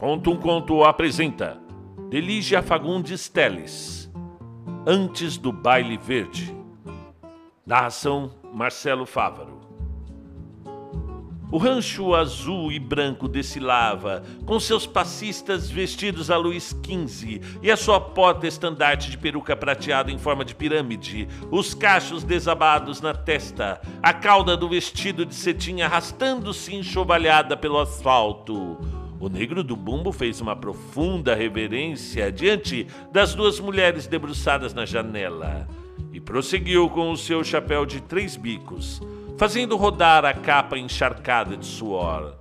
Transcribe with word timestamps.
Conta 0.00 0.30
um 0.30 0.36
Conto 0.36 0.82
apresenta. 0.82 1.60
Delígia 2.08 2.62
Fagundes 2.62 3.28
Teles. 3.28 4.10
Antes 4.86 5.36
do 5.36 5.52
Baile 5.52 5.98
Verde. 5.98 6.56
Narração 7.66 8.30
Marcelo 8.50 9.04
Fávaro. 9.04 9.60
O 11.52 11.58
rancho 11.58 12.14
azul 12.14 12.72
e 12.72 12.78
branco 12.78 13.28
desfilava, 13.28 14.22
com 14.46 14.58
seus 14.58 14.86
passistas 14.86 15.68
vestidos 15.68 16.30
a 16.30 16.36
luz 16.38 16.72
15 16.82 17.58
e 17.60 17.70
a 17.70 17.76
sua 17.76 18.00
porta 18.00 18.46
estandarte 18.46 19.10
de 19.10 19.18
peruca 19.18 19.54
prateada 19.54 20.10
em 20.10 20.16
forma 20.16 20.46
de 20.46 20.54
pirâmide, 20.54 21.28
os 21.50 21.74
cachos 21.74 22.24
desabados 22.24 23.02
na 23.02 23.12
testa, 23.12 23.82
a 24.02 24.14
cauda 24.14 24.56
do 24.56 24.66
vestido 24.66 25.26
de 25.26 25.34
cetim 25.34 25.82
arrastando-se 25.82 26.74
enxovalhada 26.74 27.54
pelo 27.54 27.78
asfalto. 27.78 28.99
O 29.20 29.28
negro 29.28 29.62
do 29.62 29.76
bumbo 29.76 30.10
fez 30.10 30.40
uma 30.40 30.56
profunda 30.56 31.34
reverência 31.34 32.32
diante 32.32 32.86
das 33.12 33.34
duas 33.34 33.60
mulheres 33.60 34.06
debruçadas 34.06 34.74
na 34.74 34.84
janela 34.86 35.68
e 36.12 36.18
prosseguiu 36.18 36.88
com 36.88 37.12
o 37.12 37.16
seu 37.16 37.44
chapéu 37.44 37.86
de 37.86 38.00
três 38.00 38.34
bicos 38.34 39.00
fazendo 39.40 39.74
rodar 39.74 40.22
a 40.26 40.34
capa 40.34 40.76
encharcada 40.76 41.56
de 41.56 41.64
suor. 41.64 42.34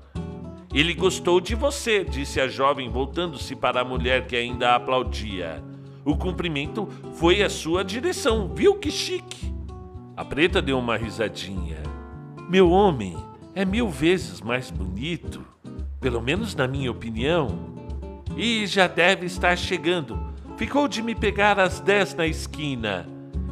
Ele 0.73 0.93
gostou 0.93 1.39
de 1.39 1.55
você, 1.55 2.03
disse 2.03 2.41
a 2.41 2.47
jovem, 2.49 2.89
voltando-se 2.89 3.55
para 3.55 3.79
a 3.79 3.85
mulher 3.85 4.27
que 4.27 4.35
ainda 4.35 4.75
aplaudia. 4.75 5.63
O 6.03 6.17
cumprimento 6.17 6.89
foi 7.13 7.41
a 7.41 7.49
sua 7.49 7.85
direção, 7.85 8.53
viu 8.53 8.75
que 8.75 8.91
chique? 8.91 9.49
A 10.17 10.25
preta 10.25 10.61
deu 10.61 10.77
uma 10.77 10.97
risadinha. 10.97 11.81
Meu 12.49 12.69
homem 12.69 13.15
é 13.55 13.63
mil 13.63 13.87
vezes 13.87 14.41
mais 14.41 14.69
bonito, 14.69 15.41
pelo 15.99 16.21
menos 16.21 16.55
na 16.55 16.67
minha 16.67 16.91
opinião. 16.91 17.77
E 18.35 18.65
já 18.67 18.87
deve 18.87 19.25
estar 19.25 19.57
chegando. 19.57 20.19
Ficou 20.57 20.87
de 20.87 21.01
me 21.01 21.15
pegar 21.15 21.59
às 21.59 21.79
dez 21.79 22.13
na 22.13 22.27
esquina. 22.27 23.07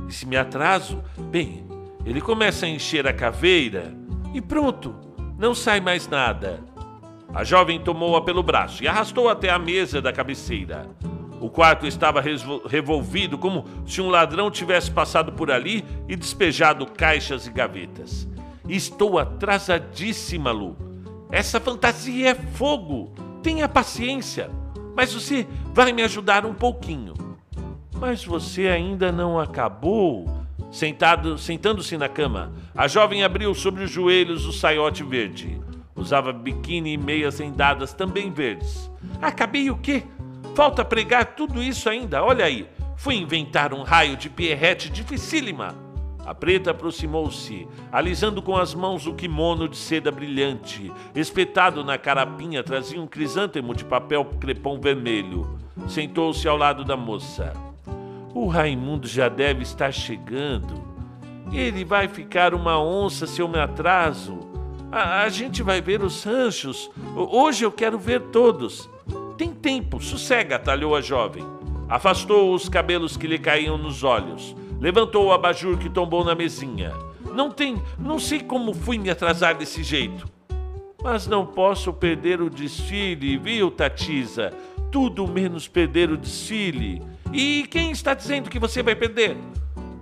E 0.07 0.13
se 0.13 0.25
me 0.25 0.37
atraso, 0.37 1.03
bem, 1.31 1.65
ele 2.05 2.21
começa 2.21 2.65
a 2.65 2.69
encher 2.69 3.05
a 3.07 3.13
caveira 3.13 3.93
e 4.33 4.41
pronto, 4.41 4.95
não 5.37 5.53
sai 5.53 5.79
mais 5.79 6.07
nada. 6.07 6.59
A 7.33 7.43
jovem 7.43 7.79
tomou-a 7.79 8.21
pelo 8.21 8.41
braço 8.41 8.83
e 8.83 8.87
arrastou 8.87 9.29
até 9.29 9.49
a 9.49 9.59
mesa 9.59 10.01
da 10.01 10.13
cabeceira. 10.13 10.87
O 11.39 11.49
quarto 11.49 11.85
estava 11.85 12.23
revolvido 12.67 13.37
como 13.37 13.65
se 13.85 14.01
um 14.01 14.09
ladrão 14.09 14.49
tivesse 14.49 14.89
passado 14.89 15.33
por 15.33 15.51
ali 15.51 15.85
e 16.07 16.15
despejado 16.15 16.85
caixas 16.85 17.45
e 17.45 17.51
gavetas. 17.51 18.27
Estou 18.67 19.19
atrasadíssima, 19.19 20.51
Lu. 20.51 20.86
Essa 21.31 21.59
fantasia 21.59 22.31
é 22.31 22.35
fogo. 22.35 23.13
Tenha 23.43 23.67
paciência. 23.67 24.49
Mas 24.95 25.13
você 25.13 25.47
vai 25.73 25.91
me 25.91 26.01
ajudar 26.03 26.45
um 26.45 26.53
pouquinho. 26.53 27.13
Mas 27.99 28.23
você 28.23 28.67
ainda 28.67 29.11
não 29.11 29.39
acabou? 29.39 30.25
Sentado, 30.71 31.37
sentando-se 31.37 31.97
na 31.97 32.09
cama, 32.09 32.51
a 32.75 32.87
jovem 32.87 33.23
abriu 33.23 33.53
sobre 33.53 33.83
os 33.83 33.91
joelhos 33.91 34.45
o 34.45 34.51
saiote 34.51 35.03
verde. 35.03 35.59
Usava 35.95 36.33
biquíni 36.33 36.93
e 36.93 36.97
meias 36.97 37.39
rendadas 37.39 37.93
também 37.93 38.31
verdes. 38.31 38.91
Acabei 39.21 39.69
o 39.71 39.77
quê? 39.77 40.03
Falta 40.53 40.83
pregar 40.83 41.35
tudo 41.35 41.63
isso 41.63 41.89
ainda, 41.89 42.23
olha 42.23 42.45
aí. 42.45 42.67
Fui 42.95 43.15
inventar 43.15 43.73
um 43.73 43.83
raio 43.83 44.17
de 44.17 44.29
pierrete 44.29 44.89
dificílima. 44.89 45.86
A 46.27 46.35
preta 46.35 46.71
aproximou-se, 46.71 47.65
alisando 47.89 48.41
com 48.41 48.57
as 48.57 48.75
mãos 48.75 49.07
o 49.07 49.13
kimono 49.13 49.65
de 49.65 49.77
seda 49.77 50.11
brilhante. 50.11 50.91
Espetado 51.15 51.85
na 51.85 51.97
carapinha 51.97 52.61
trazia 52.61 53.01
um 53.01 53.07
crisântemo 53.07 53.73
de 53.73 53.85
papel 53.85 54.25
crepom 54.37 54.77
vermelho. 54.77 55.57
Sentou-se 55.87 56.45
ao 56.45 56.57
lado 56.57 56.83
da 56.83 56.97
moça. 56.97 57.53
O 58.35 58.47
Raimundo 58.47 59.07
já 59.07 59.29
deve 59.29 59.63
estar 59.63 59.93
chegando. 59.93 60.83
Ele 61.49 61.85
vai 61.85 62.09
ficar 62.09 62.53
uma 62.53 62.77
onça 62.77 63.25
se 63.25 63.41
eu 63.41 63.47
me 63.47 63.57
atraso. 63.57 64.37
A, 64.91 65.21
a 65.21 65.29
gente 65.29 65.63
vai 65.63 65.79
ver 65.79 66.03
os 66.03 66.25
ranchos. 66.25 66.91
Hoje 67.15 67.63
eu 67.63 67.71
quero 67.71 67.97
ver 67.97 68.19
todos. 68.33 68.89
Tem 69.37 69.53
tempo, 69.53 70.01
sossega, 70.03 70.59
talhou 70.59 70.93
a 70.93 70.99
jovem. 70.99 71.45
Afastou 71.87 72.53
os 72.53 72.67
cabelos 72.67 73.15
que 73.15 73.27
lhe 73.27 73.39
caíam 73.39 73.77
nos 73.77 74.03
olhos. 74.03 74.53
Levantou 74.79 75.25
o 75.25 75.31
abajur 75.31 75.77
que 75.77 75.89
tombou 75.89 76.23
na 76.23 76.35
mesinha. 76.35 76.93
Não 77.33 77.49
tem, 77.49 77.81
não 77.97 78.19
sei 78.19 78.39
como 78.39 78.73
fui 78.73 78.97
me 78.97 79.09
atrasar 79.09 79.55
desse 79.57 79.83
jeito. 79.83 80.27
Mas 81.03 81.27
não 81.27 81.45
posso 81.45 81.93
perder 81.93 82.41
o 82.41 82.49
desfile, 82.49 83.37
viu, 83.37 83.71
Tatiza? 83.71 84.51
Tudo 84.91 85.27
menos 85.27 85.67
perder 85.67 86.11
o 86.11 86.17
desfile. 86.17 87.01
E 87.33 87.67
quem 87.69 87.91
está 87.91 88.13
dizendo 88.13 88.49
que 88.49 88.59
você 88.59 88.81
vai 88.81 88.95
perder? 88.95 89.37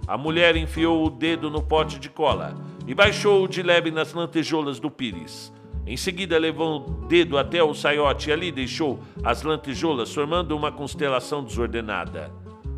A 0.07 0.17
mulher 0.17 0.55
enfiou 0.55 1.05
o 1.05 1.09
dedo 1.09 1.49
no 1.49 1.61
pote 1.61 1.99
de 1.99 2.09
cola 2.09 2.55
e 2.85 2.93
baixou-o 2.93 3.47
de 3.47 3.63
leve 3.63 3.91
nas 3.91 4.13
lantejoulas 4.13 4.79
do 4.79 4.91
pires. 4.91 5.51
Em 5.87 5.97
seguida, 5.97 6.37
levou 6.37 6.77
o 6.77 7.07
dedo 7.07 7.37
até 7.37 7.63
o 7.63 7.73
saiote 7.73 8.29
e 8.29 8.33
ali 8.33 8.51
deixou 8.51 8.99
as 9.23 9.43
lantejoulas 9.43 10.13
formando 10.13 10.55
uma 10.55 10.71
constelação 10.71 11.43
desordenada. 11.43 12.31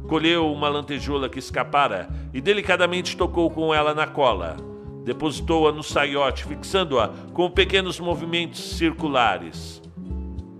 Colheu 0.07 0.51
uma 0.51 0.69
lantejoula 0.69 1.27
que 1.27 1.39
escapara 1.39 2.09
e 2.33 2.39
delicadamente 2.39 3.17
tocou 3.17 3.49
com 3.49 3.73
ela 3.73 3.93
na 3.93 4.07
cola. 4.07 4.55
Depositou-a 5.03 5.71
no 5.71 5.83
saiote, 5.83 6.45
fixando-a 6.45 7.09
com 7.33 7.51
pequenos 7.51 7.99
movimentos 7.99 8.77
circulares. 8.77 9.81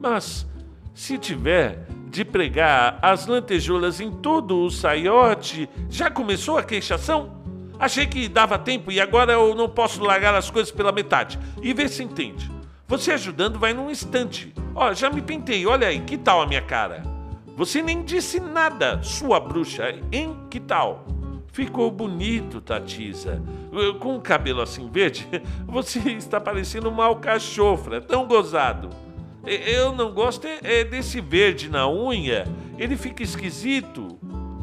Mas, 0.02 0.46
se 0.94 1.18
tiver 1.18 1.88
de 2.10 2.26
pregar 2.26 3.00
as 3.02 3.26
lantejoulas 3.26 4.00
em 4.00 4.12
todo 4.12 4.64
o 4.64 4.72
saiote, 4.72 5.70
já 5.90 6.10
começou 6.10 6.58
a 6.58 6.64
queixação? 6.64 7.38
Achei 7.80 8.06
que 8.06 8.28
dava 8.28 8.58
tempo 8.58 8.92
e 8.92 9.00
agora 9.00 9.34
eu 9.34 9.56
não 9.56 9.70
posso 9.70 10.04
largar 10.04 10.34
as 10.36 10.50
coisas 10.50 10.72
pela 10.72 10.92
metade. 10.92 11.40
E 11.62 11.74
ver 11.74 11.90
se 11.90 12.04
entende. 12.04 12.50
Você 12.88 13.12
ajudando 13.12 13.60
vai 13.60 13.74
num 13.74 13.90
instante. 13.90 14.54
Ó, 14.74 14.94
já 14.94 15.10
me 15.10 15.22
pentei, 15.22 15.66
olha 15.66 15.88
aí, 15.88 16.00
que 16.02 16.18
tal 16.18 16.42
a 16.42 16.48
minha 16.48 16.62
cara? 16.62 17.17
Você 17.58 17.82
nem 17.82 18.04
disse 18.04 18.40
nada, 18.40 19.02
sua 19.02 19.40
bruxa, 19.40 19.90
hein? 20.12 20.38
Que 20.48 20.60
tal? 20.60 21.08
Ficou 21.48 21.90
bonito, 21.90 22.62
Tatisa. 22.62 23.42
Com 24.00 24.16
o 24.16 24.22
cabelo 24.22 24.62
assim 24.62 24.88
verde, 24.88 25.28
você 25.66 25.98
está 26.12 26.40
parecendo 26.40 26.88
uma 26.88 27.06
alcachofra, 27.06 28.00
tão 28.00 28.28
gozado. 28.28 28.92
Eu 29.44 29.92
não 29.92 30.14
gosto 30.14 30.46
é, 30.46 30.60
é 30.62 30.84
desse 30.84 31.20
verde 31.20 31.68
na 31.68 31.90
unha. 31.90 32.46
Ele 32.78 32.96
fica 32.96 33.24
esquisito. 33.24 34.20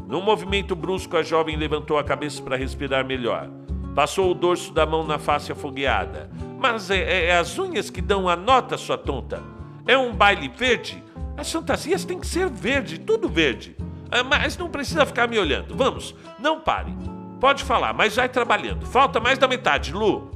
Num 0.07 0.21
movimento 0.21 0.73
brusco, 0.73 1.17
a 1.17 1.21
jovem 1.21 1.57
levantou 1.57 1.97
a 1.97 2.03
cabeça 2.03 2.41
para 2.41 2.55
respirar 2.55 3.05
melhor. 3.05 3.49
Passou 3.93 4.31
o 4.31 4.33
dorso 4.33 4.71
da 4.71 4.85
mão 4.85 5.05
na 5.05 5.19
face 5.19 5.51
afogueada. 5.51 6.29
Mas 6.57 6.89
é, 6.89 6.99
é, 6.99 7.25
é 7.25 7.37
as 7.37 7.59
unhas 7.59 7.89
que 7.89 8.01
dão 8.01 8.29
a 8.29 8.37
nota, 8.37 8.77
sua 8.77 8.97
tonta. 8.97 9.43
É 9.85 9.97
um 9.97 10.13
baile 10.13 10.47
verde? 10.47 11.03
As 11.37 11.51
fantasias 11.51 12.05
têm 12.05 12.19
que 12.19 12.27
ser 12.27 12.49
verde, 12.49 12.99
tudo 12.99 13.27
verde. 13.27 13.75
Ah, 14.09 14.23
mas 14.23 14.57
não 14.57 14.69
precisa 14.69 15.05
ficar 15.05 15.27
me 15.27 15.37
olhando. 15.37 15.75
Vamos, 15.75 16.15
não 16.39 16.61
pare. 16.61 16.93
Pode 17.39 17.63
falar, 17.63 17.93
mas 17.93 18.15
vai 18.15 18.29
trabalhando. 18.29 18.85
Falta 18.85 19.19
mais 19.19 19.37
da 19.37 19.47
metade, 19.47 19.93
Lu. 19.93 20.31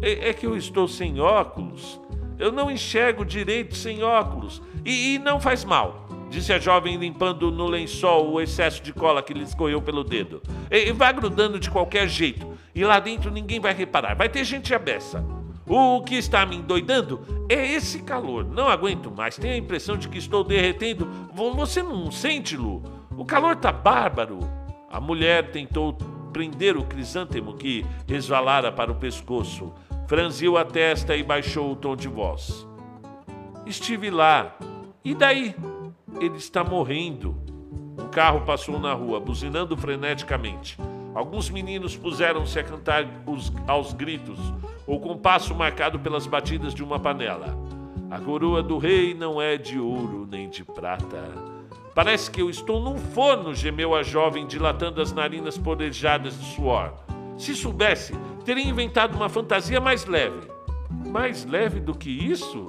É, 0.00 0.30
é 0.30 0.32
que 0.32 0.46
eu 0.46 0.56
estou 0.56 0.88
sem 0.88 1.20
óculos. 1.20 2.00
Eu 2.38 2.50
não 2.50 2.70
enxergo 2.70 3.24
direito 3.24 3.76
sem 3.76 4.02
óculos. 4.02 4.62
E, 4.84 5.14
e 5.14 5.18
não 5.18 5.38
faz 5.38 5.62
mal, 5.62 6.08
disse 6.30 6.52
a 6.52 6.58
jovem 6.58 6.96
limpando 6.96 7.50
no 7.50 7.66
lençol 7.66 8.32
o 8.32 8.40
excesso 8.40 8.82
de 8.82 8.94
cola 8.94 9.22
que 9.22 9.34
lhe 9.34 9.44
escorreu 9.44 9.82
pelo 9.82 10.02
dedo. 10.02 10.40
E, 10.70 10.88
e 10.88 10.92
vai 10.92 11.12
grudando 11.12 11.60
de 11.60 11.70
qualquer 11.70 12.08
jeito. 12.08 12.50
E 12.74 12.82
lá 12.82 12.98
dentro 12.98 13.30
ninguém 13.30 13.60
vai 13.60 13.74
reparar. 13.74 14.16
Vai 14.16 14.28
ter 14.28 14.44
gente 14.44 14.74
abessa. 14.74 15.22
O 15.72 16.02
que 16.02 16.16
está 16.16 16.44
me 16.44 16.56
endoidando 16.56 17.20
é 17.48 17.74
esse 17.74 18.00
calor. 18.02 18.44
Não 18.44 18.66
aguento 18.66 19.08
mais. 19.08 19.36
Tenho 19.36 19.54
a 19.54 19.58
impressão 19.58 19.96
de 19.96 20.08
que 20.08 20.18
estou 20.18 20.42
derretendo. 20.42 21.08
Você 21.32 21.80
não 21.80 22.10
sente, 22.10 22.56
Lu? 22.56 22.82
O 23.16 23.24
calor 23.24 23.54
tá 23.54 23.70
bárbaro. 23.70 24.40
A 24.90 25.00
mulher 25.00 25.52
tentou 25.52 25.92
prender 26.32 26.76
o 26.76 26.82
crisântemo 26.82 27.54
que 27.54 27.86
resvalara 28.08 28.72
para 28.72 28.90
o 28.90 28.96
pescoço 28.96 29.72
franziu 30.08 30.58
a 30.58 30.64
testa 30.64 31.14
e 31.14 31.22
baixou 31.22 31.70
o 31.70 31.76
tom 31.76 31.94
de 31.94 32.08
voz. 32.08 32.66
Estive 33.64 34.10
lá. 34.10 34.56
E 35.04 35.14
daí? 35.14 35.54
Ele 36.20 36.36
está 36.36 36.64
morrendo. 36.64 37.36
Um 37.96 38.08
carro 38.08 38.40
passou 38.40 38.80
na 38.80 38.92
rua, 38.92 39.20
buzinando 39.20 39.76
freneticamente. 39.76 40.76
Alguns 41.14 41.50
meninos 41.50 41.96
puseram-se 41.96 42.58
a 42.58 42.64
cantar 42.64 43.04
os, 43.26 43.52
aos 43.66 43.92
gritos, 43.92 44.38
o 44.86 44.98
compasso 44.98 45.54
marcado 45.54 45.98
pelas 45.98 46.26
batidas 46.26 46.74
de 46.74 46.82
uma 46.82 46.98
panela. 46.98 47.56
A 48.10 48.18
coroa 48.18 48.62
do 48.62 48.78
rei 48.78 49.14
não 49.14 49.40
é 49.40 49.56
de 49.56 49.78
ouro 49.78 50.26
nem 50.30 50.48
de 50.48 50.64
prata. 50.64 51.22
Parece 51.94 52.30
que 52.30 52.40
eu 52.40 52.48
estou 52.48 52.80
num 52.80 52.96
forno, 52.96 53.54
gemeu 53.54 53.94
a 53.94 54.02
jovem, 54.02 54.46
dilatando 54.46 55.02
as 55.02 55.12
narinas 55.12 55.58
podejadas 55.58 56.38
de 56.38 56.54
suor. 56.54 56.94
Se 57.36 57.54
soubesse, 57.54 58.12
teria 58.44 58.64
inventado 58.64 59.14
uma 59.14 59.28
fantasia 59.28 59.80
mais 59.80 60.06
leve. 60.06 60.48
Mais 61.06 61.44
leve 61.44 61.80
do 61.80 61.94
que 61.94 62.10
isso? 62.10 62.68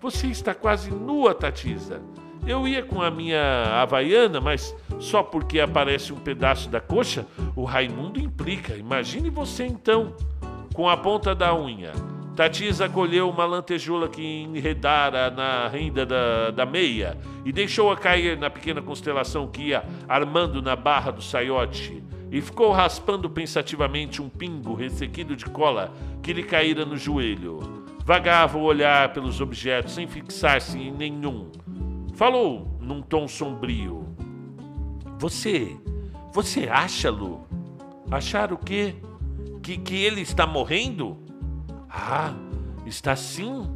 Você 0.00 0.28
está 0.28 0.54
quase 0.54 0.90
nua, 0.90 1.34
Tatiza. 1.34 2.00
Eu 2.46 2.66
ia 2.66 2.82
com 2.82 3.00
a 3.00 3.10
minha 3.10 3.80
havaiana, 3.80 4.40
mas 4.40 4.74
só 4.98 5.22
porque 5.22 5.60
aparece 5.60 6.12
um 6.12 6.16
pedaço 6.16 6.68
da 6.68 6.80
coxa, 6.80 7.24
o 7.54 7.64
Raimundo 7.64 8.18
implica. 8.18 8.74
Imagine 8.74 9.30
você 9.30 9.64
então, 9.64 10.14
com 10.74 10.88
a 10.88 10.96
ponta 10.96 11.34
da 11.34 11.54
unha. 11.54 11.92
Tatiza 12.34 12.88
colheu 12.88 13.28
uma 13.28 13.44
lantejoula 13.44 14.08
que 14.08 14.22
enredara 14.22 15.30
na 15.30 15.68
renda 15.68 16.04
da, 16.04 16.50
da 16.50 16.66
meia 16.66 17.16
e 17.44 17.52
deixou-a 17.52 17.96
cair 17.96 18.38
na 18.38 18.48
pequena 18.48 18.80
constelação 18.80 19.46
que 19.46 19.68
ia 19.68 19.84
armando 20.08 20.62
na 20.62 20.74
barra 20.74 21.10
do 21.10 21.22
saiote 21.22 22.02
e 22.30 22.40
ficou 22.40 22.72
raspando 22.72 23.28
pensativamente 23.28 24.22
um 24.22 24.28
pingo 24.30 24.74
ressequido 24.74 25.36
de 25.36 25.44
cola 25.44 25.92
que 26.22 26.32
lhe 26.32 26.42
caíra 26.42 26.86
no 26.86 26.96
joelho. 26.96 27.84
Vagava 28.04 28.56
o 28.56 28.62
olhar 28.62 29.12
pelos 29.12 29.40
objetos 29.40 29.92
sem 29.92 30.08
fixar-se 30.08 30.78
em 30.78 30.90
nenhum 30.90 31.50
Falou 32.14 32.76
num 32.80 33.00
tom 33.00 33.26
sombrio. 33.26 34.06
Você. 35.18 35.76
Você 36.32 36.68
acha, 36.68 37.10
Lu? 37.10 37.46
Achar 38.10 38.52
o 38.52 38.58
quê? 38.58 38.94
Que, 39.62 39.78
que 39.78 39.94
ele 39.94 40.20
está 40.20 40.46
morrendo? 40.46 41.18
Ah, 41.88 42.34
está 42.86 43.16
sim. 43.16 43.66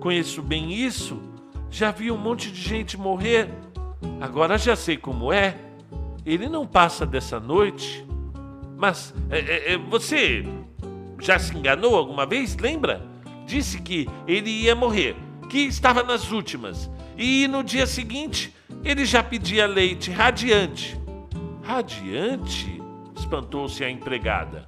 Conheço 0.00 0.42
bem 0.42 0.72
isso. 0.72 1.20
Já 1.70 1.90
vi 1.90 2.10
um 2.10 2.16
monte 2.16 2.50
de 2.50 2.60
gente 2.60 2.96
morrer. 2.96 3.48
Agora 4.20 4.58
já 4.58 4.76
sei 4.76 4.96
como 4.96 5.32
é. 5.32 5.56
Ele 6.24 6.48
não 6.48 6.66
passa 6.66 7.06
dessa 7.06 7.40
noite. 7.40 8.04
Mas 8.76 9.14
é, 9.30 9.38
é, 9.38 9.72
é 9.72 9.78
você 9.78 10.44
já 11.20 11.38
se 11.38 11.56
enganou 11.56 11.96
alguma 11.96 12.26
vez? 12.26 12.56
Lembra? 12.56 13.06
Disse 13.46 13.80
que 13.80 14.08
ele 14.26 14.50
ia 14.50 14.74
morrer, 14.74 15.16
que 15.48 15.58
estava 15.58 16.02
nas 16.02 16.30
últimas 16.30 16.90
e 17.22 17.46
no 17.46 17.62
dia 17.62 17.86
seguinte, 17.86 18.50
ele 18.82 19.04
já 19.04 19.22
pedia 19.22 19.66
leite 19.66 20.10
radiante. 20.10 20.98
Radiante? 21.62 22.80
espantou-se 23.14 23.84
a 23.84 23.90
empregada. 23.90 24.66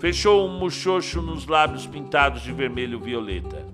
Fechou 0.00 0.44
um 0.44 0.58
muxoxo 0.58 1.22
nos 1.22 1.46
lábios 1.46 1.86
pintados 1.86 2.42
de 2.42 2.52
vermelho 2.52 2.98
violeta. 2.98 3.64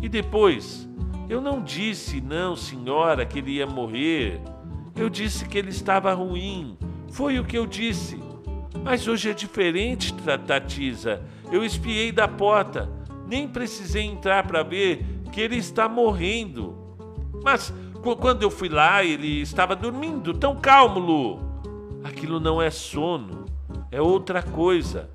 E 0.00 0.08
depois, 0.08 0.88
eu 1.28 1.42
não 1.42 1.62
disse, 1.62 2.22
não, 2.22 2.56
senhora, 2.56 3.26
que 3.26 3.40
ele 3.40 3.52
ia 3.52 3.66
morrer. 3.66 4.40
Eu 4.96 5.10
disse 5.10 5.46
que 5.46 5.58
ele 5.58 5.68
estava 5.68 6.14
ruim. 6.14 6.78
Foi 7.10 7.38
o 7.38 7.44
que 7.44 7.58
eu 7.58 7.66
disse. 7.66 8.18
Mas 8.82 9.06
hoje 9.06 9.28
é 9.28 9.34
diferente, 9.34 10.14
Tatisa. 10.46 11.22
Eu 11.52 11.62
espiei 11.62 12.10
da 12.12 12.26
porta. 12.26 12.90
Nem 13.28 13.46
precisei 13.46 14.04
entrar 14.04 14.46
para 14.46 14.62
ver 14.62 15.04
que 15.30 15.40
ele 15.40 15.56
está 15.56 15.86
morrendo. 15.86 16.81
Mas 17.42 17.72
quando 18.20 18.42
eu 18.42 18.50
fui 18.50 18.68
lá, 18.68 19.04
ele 19.04 19.40
estava 19.40 19.74
dormindo, 19.74 20.34
tão 20.34 20.56
calmo, 20.56 20.98
Lu. 20.98 21.38
Aquilo 22.04 22.40
não 22.40 22.60
é 22.60 22.70
sono, 22.70 23.46
é 23.90 24.00
outra 24.00 24.42
coisa. 24.42 25.08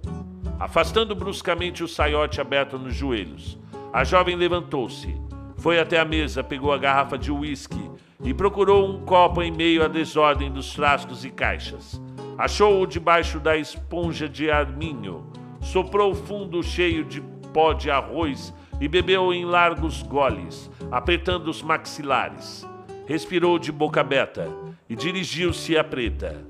Afastando 0.60 1.14
bruscamente 1.14 1.84
o 1.84 1.88
saiote 1.88 2.42
aberto 2.42 2.78
nos 2.80 2.96
joelhos, 2.96 3.58
a 3.94 4.04
jovem 4.04 4.36
levantou-se, 4.36 5.16
foi 5.58 5.80
até 5.80 6.00
a 6.00 6.06
mesa, 6.06 6.44
pegou 6.44 6.72
a 6.72 6.78
garrafa 6.78 7.18
de 7.18 7.32
uísque 7.32 7.92
e 8.24 8.34
procurou 8.34 8.90
um 8.90 9.06
copo 9.06 9.42
em 9.42 9.52
meio 9.52 9.84
à 9.84 9.88
desordem 9.88 10.52
dos 10.52 10.74
frascos 10.74 11.24
e 11.24 11.30
caixas. 11.30 12.02
Achou-o 12.38 12.86
debaixo 12.88 13.40
da 13.40 13.58
esponja 13.58 14.28
de 14.28 14.50
arminho, 14.50 15.26
soprou 15.62 16.16
fundo 16.16 16.64
cheio 16.64 17.04
de 17.04 17.22
pó 17.54 17.74
de 17.74 17.90
arroz 17.90 18.54
e 18.80 18.88
bebeu 18.88 19.34
em 19.34 19.46
largos 19.46 20.04
goles, 20.04 20.70
apertando 20.92 21.48
os 21.48 21.62
maxilares. 21.62 22.68
Respirou 23.06 23.58
de 23.58 23.72
boca 23.72 24.02
aberta 24.02 24.50
e 24.90 24.96
dirigiu-se 24.96 25.78
à 25.78 25.84
preta. 25.84 26.46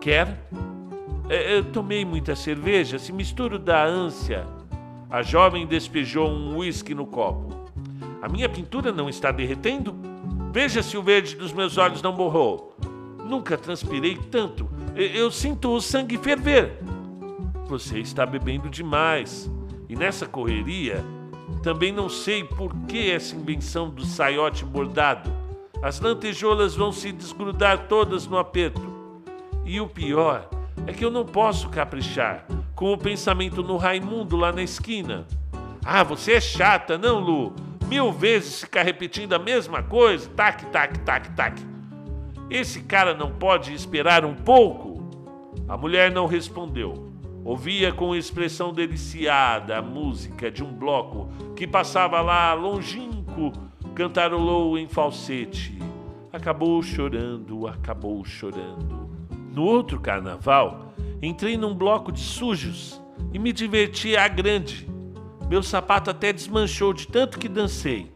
Quer? 0.00 0.48
É, 1.28 1.58
eu 1.58 1.64
tomei 1.64 2.04
muita 2.04 2.34
cerveja, 2.34 2.98
se 2.98 3.12
misturo 3.12 3.58
da 3.58 3.84
ânsia. 3.84 4.46
A 5.10 5.22
jovem 5.22 5.66
despejou 5.66 6.28
um 6.28 6.56
uísque 6.56 6.94
no 6.94 7.06
copo. 7.06 7.54
A 8.20 8.28
minha 8.28 8.48
pintura 8.48 8.90
não 8.90 9.08
está 9.08 9.30
derretendo? 9.30 9.94
Veja 10.52 10.82
se 10.82 10.96
o 10.96 11.02
verde 11.02 11.36
dos 11.36 11.52
meus 11.52 11.78
olhos 11.78 12.02
não 12.02 12.14
borrou. 12.14 12.74
Nunca 13.24 13.56
transpirei 13.56 14.16
tanto. 14.30 14.68
Eu 14.96 15.30
sinto 15.30 15.70
o 15.70 15.80
sangue 15.80 16.16
ferver. 16.16 16.78
Você 17.66 18.00
está 18.00 18.24
bebendo 18.24 18.68
demais. 18.68 19.50
E 19.88 19.94
nessa 19.94 20.26
correria, 20.26 21.04
também 21.62 21.92
não 21.92 22.08
sei 22.08 22.44
por 22.44 22.74
que 22.86 23.10
essa 23.10 23.34
invenção 23.34 23.90
do 23.90 24.04
saiote 24.04 24.64
bordado. 24.64 25.30
As 25.82 26.00
lantejoulas 26.00 26.74
vão 26.74 26.92
se 26.92 27.12
desgrudar 27.12 27.86
todas 27.88 28.26
no 28.26 28.38
aperto. 28.38 28.82
E 29.64 29.80
o 29.80 29.86
pior 29.86 30.48
é 30.86 30.92
que 30.92 31.04
eu 31.04 31.10
não 31.10 31.24
posso 31.24 31.68
caprichar 31.68 32.46
com 32.74 32.92
o 32.92 32.98
pensamento 32.98 33.62
no 33.62 33.76
Raimundo 33.76 34.36
lá 34.36 34.52
na 34.52 34.62
esquina. 34.62 35.26
Ah, 35.84 36.02
você 36.02 36.34
é 36.34 36.40
chata, 36.40 36.96
não, 36.98 37.18
Lu? 37.18 37.52
Mil 37.86 38.12
vezes 38.12 38.60
ficar 38.60 38.82
repetindo 38.82 39.32
a 39.32 39.38
mesma 39.38 39.82
coisa, 39.82 40.28
tac, 40.30 40.66
tac, 40.66 40.98
tac, 41.00 41.30
tac. 41.30 41.62
Esse 42.50 42.80
cara 42.82 43.14
não 43.14 43.30
pode 43.30 43.72
esperar 43.72 44.24
um 44.24 44.34
pouco? 44.34 44.98
A 45.68 45.76
mulher 45.76 46.10
não 46.10 46.26
respondeu. 46.26 47.07
Ouvia 47.48 47.90
com 47.94 48.14
expressão 48.14 48.74
deliciada 48.74 49.78
a 49.78 49.80
música 49.80 50.50
de 50.50 50.62
um 50.62 50.70
bloco 50.70 51.30
que 51.56 51.66
passava 51.66 52.20
lá 52.20 52.52
longínquo, 52.52 53.52
cantarolou 53.94 54.76
em 54.76 54.86
falsete. 54.86 55.78
Acabou 56.30 56.82
chorando, 56.82 57.66
acabou 57.66 58.22
chorando. 58.22 59.08
No 59.50 59.62
outro 59.62 59.98
carnaval, 59.98 60.92
entrei 61.22 61.56
num 61.56 61.74
bloco 61.74 62.12
de 62.12 62.20
sujos 62.20 63.00
e 63.32 63.38
me 63.38 63.50
diverti 63.50 64.14
a 64.14 64.28
grande. 64.28 64.86
Meu 65.48 65.62
sapato 65.62 66.10
até 66.10 66.34
desmanchou 66.34 66.92
de 66.92 67.08
tanto 67.08 67.38
que 67.38 67.48
dancei. 67.48 68.12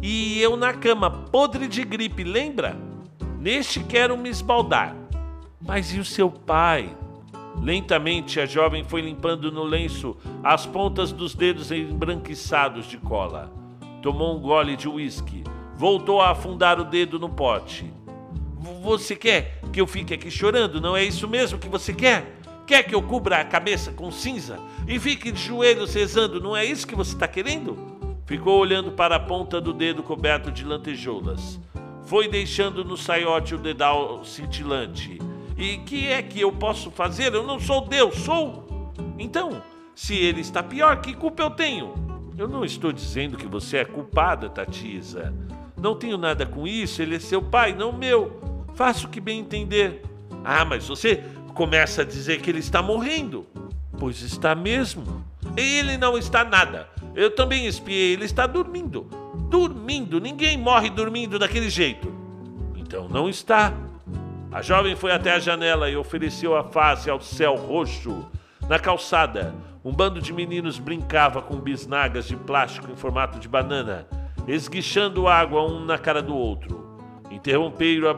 E 0.00 0.40
eu 0.40 0.56
na 0.56 0.72
cama, 0.72 1.10
podre 1.10 1.66
de 1.66 1.82
gripe, 1.82 2.22
lembra? 2.22 2.76
Neste 3.36 3.80
quero 3.80 4.16
me 4.16 4.28
esbaldar. 4.28 4.94
Mas 5.60 5.92
e 5.92 5.98
o 5.98 6.04
seu 6.04 6.30
pai? 6.30 6.96
Lentamente 7.58 8.40
a 8.40 8.46
jovem 8.46 8.84
foi 8.84 9.00
limpando 9.00 9.50
no 9.50 9.64
lenço 9.64 10.16
as 10.42 10.64
pontas 10.66 11.12
dos 11.12 11.34
dedos 11.34 11.70
embranquiçados 11.70 12.86
de 12.86 12.96
cola. 12.96 13.52
Tomou 14.02 14.36
um 14.36 14.40
gole 14.40 14.76
de 14.76 14.88
uísque. 14.88 15.44
Voltou 15.76 16.20
a 16.20 16.30
afundar 16.30 16.80
o 16.80 16.84
dedo 16.84 17.18
no 17.18 17.28
pote. 17.28 17.92
Você 18.82 19.14
quer 19.16 19.60
que 19.72 19.80
eu 19.80 19.86
fique 19.86 20.14
aqui 20.14 20.30
chorando? 20.30 20.80
Não 20.80 20.96
é 20.96 21.04
isso 21.04 21.28
mesmo 21.28 21.58
que 21.58 21.68
você 21.68 21.92
quer? 21.92 22.38
Quer 22.66 22.82
que 22.82 22.94
eu 22.94 23.02
cubra 23.02 23.38
a 23.38 23.44
cabeça 23.44 23.90
com 23.92 24.10
cinza 24.10 24.58
e 24.86 24.98
fique 24.98 25.32
de 25.32 25.40
joelhos 25.40 25.94
rezando? 25.94 26.40
Não 26.40 26.56
é 26.56 26.64
isso 26.64 26.86
que 26.86 26.94
você 26.94 27.14
está 27.14 27.26
querendo? 27.26 27.76
Ficou 28.26 28.58
olhando 28.58 28.92
para 28.92 29.16
a 29.16 29.20
ponta 29.20 29.60
do 29.60 29.72
dedo 29.72 30.02
coberto 30.02 30.52
de 30.52 30.64
lantejoulas. 30.64 31.58
Foi 32.04 32.28
deixando 32.28 32.84
no 32.84 32.96
saiote 32.96 33.54
o 33.54 33.58
dedal 33.58 34.24
cintilante 34.24 35.18
e 35.60 35.76
que 35.78 36.08
é 36.08 36.22
que 36.22 36.40
eu 36.40 36.50
posso 36.50 36.90
fazer? 36.90 37.34
Eu 37.34 37.46
não 37.46 37.60
sou 37.60 37.86
Deus, 37.86 38.16
sou. 38.16 38.92
Então, 39.18 39.62
se 39.94 40.16
ele 40.16 40.40
está 40.40 40.62
pior, 40.62 41.00
que 41.02 41.14
culpa 41.14 41.42
eu 41.42 41.50
tenho? 41.50 41.92
Eu 42.38 42.48
não 42.48 42.64
estou 42.64 42.90
dizendo 42.90 43.36
que 43.36 43.46
você 43.46 43.76
é 43.76 43.84
culpada, 43.84 44.48
Tatisa. 44.48 45.34
Não 45.76 45.94
tenho 45.94 46.16
nada 46.16 46.46
com 46.46 46.66
isso, 46.66 47.02
ele 47.02 47.16
é 47.16 47.18
seu 47.18 47.42
pai, 47.42 47.74
não 47.74 47.92
meu. 47.92 48.40
Faço 48.74 49.06
o 49.06 49.10
que 49.10 49.20
bem 49.20 49.40
entender. 49.40 50.02
Ah, 50.42 50.64
mas 50.64 50.88
você 50.88 51.22
começa 51.54 52.00
a 52.00 52.04
dizer 52.06 52.40
que 52.40 52.48
ele 52.48 52.60
está 52.60 52.80
morrendo. 52.80 53.46
Pois 53.98 54.22
está 54.22 54.54
mesmo. 54.54 55.22
Ele 55.54 55.98
não 55.98 56.16
está 56.16 56.42
nada. 56.42 56.88
Eu 57.14 57.34
também 57.34 57.66
espiei, 57.66 58.14
ele 58.14 58.24
está 58.24 58.46
dormindo. 58.46 59.02
Dormindo, 59.50 60.18
ninguém 60.18 60.56
morre 60.56 60.88
dormindo 60.88 61.38
daquele 61.38 61.68
jeito. 61.68 62.10
Então 62.76 63.08
não 63.08 63.28
está. 63.28 63.74
A 64.52 64.62
jovem 64.62 64.96
foi 64.96 65.12
até 65.12 65.32
a 65.32 65.38
janela 65.38 65.88
e 65.88 65.96
ofereceu 65.96 66.56
a 66.56 66.64
face 66.64 67.08
ao 67.08 67.20
céu 67.20 67.54
roxo. 67.54 68.28
Na 68.68 68.80
calçada, 68.80 69.54
um 69.84 69.92
bando 69.92 70.20
de 70.20 70.32
meninos 70.32 70.76
brincava 70.76 71.40
com 71.40 71.54
bisnagas 71.54 72.26
de 72.26 72.36
plástico 72.36 72.90
em 72.90 72.96
formato 72.96 73.38
de 73.38 73.48
banana, 73.48 74.08
esguichando 74.48 75.28
água 75.28 75.62
um 75.62 75.84
na 75.84 75.96
cara 75.96 76.20
do 76.20 76.34
outro. 76.34 76.98
Interromperam 77.30 78.08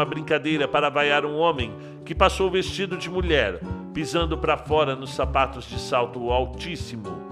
a, 0.00 0.04
brincadeira 0.04 0.66
para 0.66 0.90
vaiar 0.90 1.24
um 1.24 1.38
homem 1.38 1.72
que 2.04 2.16
passou 2.16 2.50
vestido 2.50 2.96
de 2.96 3.08
mulher, 3.08 3.60
pisando 3.94 4.36
para 4.36 4.56
fora 4.56 4.96
nos 4.96 5.14
sapatos 5.14 5.66
de 5.66 5.78
salto 5.78 6.32
altíssimo. 6.32 7.22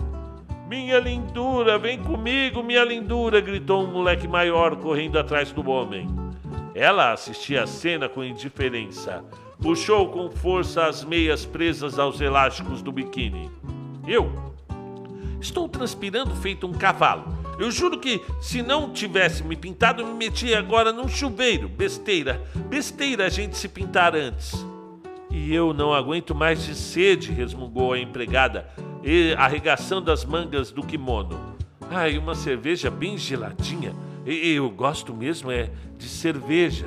Minha 0.68 1.00
lindura, 1.00 1.76
vem 1.76 1.99
comigo, 1.99 2.62
minha 2.62 2.85
lindura! 2.85 3.40
gritou 3.40 3.82
um 3.82 3.90
moleque 3.90 4.28
maior 4.28 4.76
correndo 4.76 5.18
atrás 5.18 5.50
do 5.50 5.68
homem. 5.68 6.20
Ela 6.75 7.12
assistia 7.12 7.65
a 7.65 7.67
cena 7.67 8.09
com 8.09 8.23
indiferença. 8.23 9.25
Puxou 9.61 10.09
com 10.09 10.31
força 10.31 10.87
as 10.87 11.05
meias 11.05 11.45
presas 11.45 11.99
aos 11.99 12.21
elásticos 12.21 12.81
do 12.81 12.93
biquíni. 12.93 13.50
Eu 14.07 14.33
estou 15.41 15.69
transpirando 15.69 16.35
feito 16.37 16.67
um 16.67 16.73
cavalo. 16.73 17.39
Eu 17.59 17.71
juro 17.71 17.99
que 17.99 18.23
se 18.41 18.62
não 18.62 18.91
tivesse 18.91 19.43
me 19.45 19.55
pintado, 19.55 20.07
me 20.07 20.15
metia 20.15 20.59
agora 20.59 20.93
num 20.93 21.09
chuveiro. 21.09 21.69
Besteira, 21.69 22.41
besteira 22.71 23.27
a 23.27 23.29
gente 23.29 23.59
se 23.59 23.69
pintar 23.69 24.15
antes. 24.17 24.65
E 25.31 25.55
eu 25.55 25.75
não 25.75 25.93
aguento 25.93 26.35
mais 26.35 26.65
de 26.65 26.75
sede, 26.75 27.31
resmungou 27.31 27.93
a 27.93 27.99
empregada, 27.99 28.67
arregaçando 29.37 30.11
as 30.11 30.25
mangas 30.25 30.71
do 30.71 30.83
kimono. 30.83 31.39
Ai, 31.91 32.17
uma 32.17 32.35
cerveja 32.35 32.91
bem 32.91 33.19
geladinha. 33.19 33.95
Eu 34.32 34.70
gosto 34.70 35.12
mesmo 35.12 35.50
é 35.50 35.70
de 35.99 36.06
cerveja. 36.06 36.87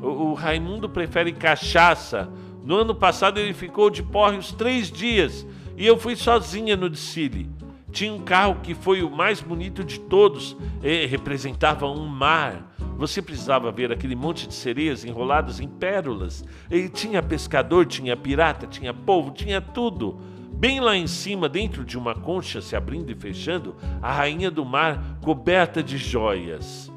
O, 0.00 0.34
Raimundo 0.34 0.88
prefere 0.88 1.32
cachaça. 1.32 2.30
No 2.62 2.76
ano 2.76 2.94
passado 2.94 3.40
ele 3.40 3.52
ficou 3.52 3.90
de 3.90 4.02
porre 4.02 4.36
os 4.36 4.52
três 4.52 4.90
dias 4.90 5.46
e 5.76 5.86
eu 5.86 5.98
fui 5.98 6.14
sozinha 6.14 6.76
no 6.76 6.88
desfile. 6.88 7.50
Tinha 7.90 8.12
um 8.12 8.20
carro 8.20 8.60
que 8.62 8.74
foi 8.74 9.02
o 9.02 9.10
mais 9.10 9.40
bonito 9.40 9.84
de 9.84 10.00
todos, 10.00 10.56
e 10.82 11.06
representava 11.06 11.86
um 11.86 12.06
mar. 12.06 12.74
Você 12.96 13.22
precisava 13.22 13.70
ver 13.70 13.92
aquele 13.92 14.16
monte 14.16 14.48
de 14.48 14.54
sereias 14.54 15.04
enroladas 15.04 15.60
em 15.60 15.68
pérolas. 15.68 16.44
E 16.68 16.88
tinha 16.88 17.22
pescador, 17.22 17.86
tinha 17.86 18.16
pirata, 18.16 18.66
tinha 18.66 18.92
povo, 18.92 19.30
tinha 19.30 19.60
tudo. 19.60 20.20
Bem 20.56 20.80
lá 20.80 20.96
em 20.96 21.06
cima, 21.06 21.48
dentro 21.48 21.84
de 21.84 21.98
uma 21.98 22.14
concha 22.14 22.62
se 22.62 22.74
abrindo 22.74 23.10
e 23.10 23.14
fechando, 23.14 23.74
a 24.00 24.12
rainha 24.12 24.50
do 24.50 24.64
mar 24.64 25.18
coberta 25.22 25.82
de 25.82 25.98
joias. 25.98 26.90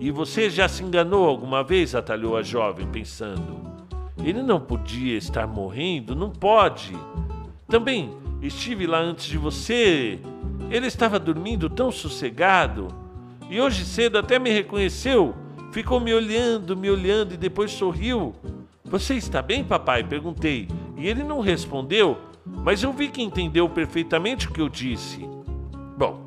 E 0.00 0.10
você 0.10 0.48
já 0.48 0.68
se 0.68 0.82
enganou 0.82 1.26
alguma 1.26 1.62
vez? 1.62 1.94
atalhou 1.94 2.36
a 2.36 2.42
jovem, 2.42 2.86
pensando. 2.86 3.60
Ele 4.22 4.42
não 4.42 4.60
podia 4.60 5.16
estar 5.16 5.46
morrendo? 5.46 6.14
Não 6.14 6.30
pode. 6.30 6.92
Também 7.68 8.10
estive 8.40 8.86
lá 8.86 9.00
antes 9.00 9.26
de 9.26 9.36
você. 9.36 10.18
Ele 10.70 10.86
estava 10.86 11.18
dormindo 11.18 11.68
tão 11.68 11.90
sossegado. 11.90 12.88
E 13.50 13.60
hoje 13.60 13.84
cedo 13.84 14.18
até 14.18 14.38
me 14.38 14.50
reconheceu. 14.50 15.34
Ficou 15.72 16.00
me 16.00 16.14
olhando, 16.14 16.76
me 16.76 16.90
olhando 16.90 17.34
e 17.34 17.36
depois 17.36 17.70
sorriu. 17.72 18.34
Você 18.84 19.14
está 19.14 19.42
bem, 19.42 19.64
papai? 19.64 20.04
perguntei. 20.04 20.68
E 20.96 21.08
ele 21.08 21.22
não 21.22 21.40
respondeu, 21.40 22.18
mas 22.62 22.82
eu 22.82 22.92
vi 22.92 23.08
que 23.08 23.22
entendeu 23.22 23.68
perfeitamente 23.68 24.48
o 24.48 24.52
que 24.52 24.60
eu 24.60 24.68
disse. 24.68 25.28
Bom, 25.96 26.24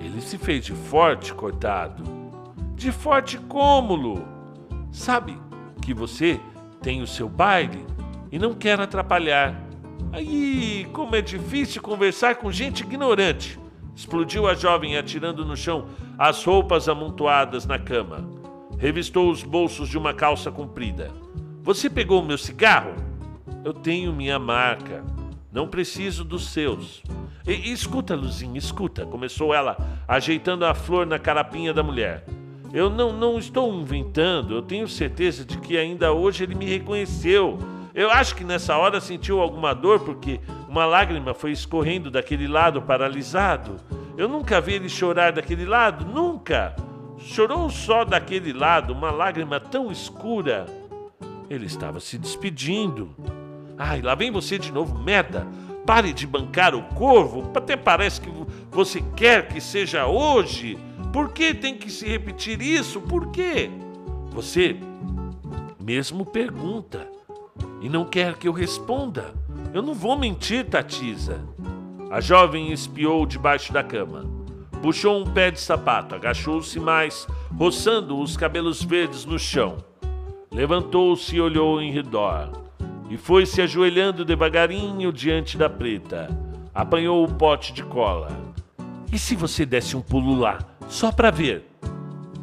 ele 0.00 0.20
se 0.20 0.38
fez 0.38 0.64
de 0.64 0.72
forte, 0.72 1.32
coitado. 1.34 2.02
De 2.74 2.92
forte 2.92 3.38
como, 3.38 3.94
Lu? 3.94 4.24
Sabe 4.92 5.38
que 5.82 5.94
você 5.94 6.40
tem 6.80 7.02
o 7.02 7.06
seu 7.06 7.28
baile 7.28 7.84
e 8.30 8.38
não 8.38 8.54
quer 8.54 8.80
atrapalhar. 8.80 9.60
Aí, 10.12 10.86
como 10.92 11.16
é 11.16 11.22
difícil 11.22 11.82
conversar 11.82 12.36
com 12.36 12.52
gente 12.52 12.82
ignorante. 12.82 13.58
Explodiu 13.96 14.46
a 14.46 14.54
jovem 14.54 14.96
atirando 14.96 15.44
no 15.44 15.56
chão 15.56 15.86
as 16.18 16.44
roupas 16.44 16.88
amontoadas 16.88 17.64
na 17.64 17.78
cama. 17.78 18.28
Revistou 18.78 19.30
os 19.30 19.42
bolsos 19.42 19.88
de 19.88 19.96
uma 19.96 20.12
calça 20.12 20.50
comprida. 20.50 21.10
Você 21.62 21.88
pegou 21.88 22.20
o 22.20 22.24
meu 22.24 22.36
cigarro? 22.36 22.94
Eu 23.64 23.72
tenho 23.72 24.12
minha 24.12 24.38
marca. 24.38 25.02
Não 25.54 25.68
preciso 25.68 26.24
dos 26.24 26.48
seus. 26.48 27.00
E, 27.46 27.70
escuta, 27.70 28.16
Luzinha, 28.16 28.58
escuta, 28.58 29.06
começou 29.06 29.54
ela, 29.54 29.76
ajeitando 30.08 30.66
a 30.66 30.74
flor 30.74 31.06
na 31.06 31.16
carapinha 31.16 31.72
da 31.72 31.80
mulher. 31.80 32.24
Eu 32.72 32.90
não, 32.90 33.12
não 33.12 33.38
estou 33.38 33.72
inventando, 33.72 34.52
eu 34.52 34.62
tenho 34.62 34.88
certeza 34.88 35.44
de 35.44 35.56
que 35.58 35.78
ainda 35.78 36.12
hoje 36.12 36.42
ele 36.42 36.56
me 36.56 36.64
reconheceu. 36.64 37.56
Eu 37.94 38.10
acho 38.10 38.34
que 38.34 38.42
nessa 38.42 38.76
hora 38.76 39.00
sentiu 39.00 39.40
alguma 39.40 39.72
dor 39.72 40.00
porque 40.00 40.40
uma 40.68 40.84
lágrima 40.84 41.32
foi 41.32 41.52
escorrendo 41.52 42.10
daquele 42.10 42.48
lado 42.48 42.82
paralisado. 42.82 43.76
Eu 44.18 44.26
nunca 44.26 44.60
vi 44.60 44.72
ele 44.72 44.88
chorar 44.88 45.30
daquele 45.30 45.64
lado, 45.64 46.04
nunca. 46.04 46.74
Chorou 47.16 47.70
só 47.70 48.04
daquele 48.04 48.52
lado, 48.52 48.92
uma 48.92 49.12
lágrima 49.12 49.60
tão 49.60 49.92
escura. 49.92 50.66
Ele 51.48 51.66
estava 51.66 52.00
se 52.00 52.18
despedindo. 52.18 53.14
Ai, 53.78 54.00
lá 54.00 54.14
vem 54.14 54.30
você 54.30 54.58
de 54.58 54.72
novo, 54.72 54.98
merda. 54.98 55.46
Pare 55.86 56.12
de 56.12 56.26
bancar 56.26 56.74
o 56.74 56.82
corvo. 56.94 57.50
Até 57.54 57.76
parece 57.76 58.20
que 58.20 58.30
você 58.70 59.02
quer 59.16 59.48
que 59.48 59.60
seja 59.60 60.06
hoje. 60.06 60.78
Por 61.12 61.32
que 61.32 61.54
tem 61.54 61.76
que 61.76 61.90
se 61.90 62.08
repetir 62.08 62.60
isso? 62.60 63.00
Por 63.00 63.30
quê? 63.30 63.70
Você 64.30 64.76
mesmo 65.80 66.24
pergunta 66.24 67.06
e 67.80 67.88
não 67.88 68.04
quer 68.04 68.36
que 68.36 68.48
eu 68.48 68.52
responda. 68.52 69.34
Eu 69.72 69.82
não 69.82 69.94
vou 69.94 70.16
mentir, 70.16 70.64
Tatisa. 70.64 71.44
A 72.10 72.20
jovem 72.20 72.72
espiou 72.72 73.26
debaixo 73.26 73.72
da 73.72 73.82
cama. 73.82 74.24
Puxou 74.80 75.20
um 75.20 75.24
pé 75.24 75.50
de 75.50 75.60
sapato, 75.60 76.14
agachou-se 76.14 76.78
mais, 76.78 77.26
roçando 77.56 78.18
os 78.18 78.36
cabelos 78.36 78.82
verdes 78.82 79.24
no 79.24 79.38
chão. 79.38 79.76
Levantou-se 80.52 81.34
e 81.34 81.40
olhou 81.40 81.80
em 81.80 81.90
redor. 81.90 82.63
E 83.10 83.16
foi 83.16 83.46
se 83.46 83.60
ajoelhando 83.60 84.24
devagarinho 84.24 85.12
diante 85.12 85.58
da 85.58 85.68
preta. 85.68 86.28
Apanhou 86.74 87.24
o 87.24 87.32
pote 87.32 87.72
de 87.72 87.82
cola. 87.84 88.28
E 89.12 89.18
se 89.18 89.36
você 89.36 89.64
desse 89.64 89.96
um 89.96 90.00
pulo 90.00 90.38
lá, 90.38 90.58
só 90.88 91.12
para 91.12 91.30
ver? 91.30 91.70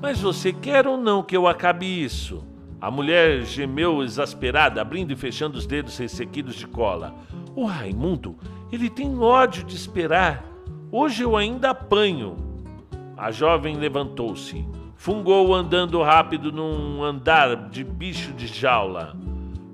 Mas 0.01 0.21
você 0.21 0.53
quer 0.53 0.87
ou 0.87 0.97
não 0.97 1.21
que 1.21 1.35
eu 1.35 1.47
acabe 1.47 1.85
isso? 1.85 2.43
A 2.79 2.89
mulher 2.89 3.43
gemeu 3.43 4.01
exasperada, 4.01 4.81
abrindo 4.81 5.11
e 5.11 5.15
fechando 5.15 5.57
os 5.57 5.67
dedos 5.67 5.97
ressequidos 5.97 6.55
de 6.55 6.65
cola. 6.65 7.13
O 7.55 7.65
Raimundo, 7.65 8.35
ele 8.71 8.89
tem 8.89 9.19
ódio 9.19 9.63
de 9.63 9.75
esperar. 9.75 10.43
Hoje 10.91 11.23
eu 11.23 11.37
ainda 11.37 11.69
apanho. 11.69 12.37
A 13.15 13.29
jovem 13.29 13.75
levantou-se. 13.75 14.65
Fungou 14.95 15.53
andando 15.53 16.01
rápido 16.01 16.51
num 16.51 17.03
andar 17.03 17.69
de 17.69 17.83
bicho 17.83 18.33
de 18.33 18.47
jaula. 18.47 19.15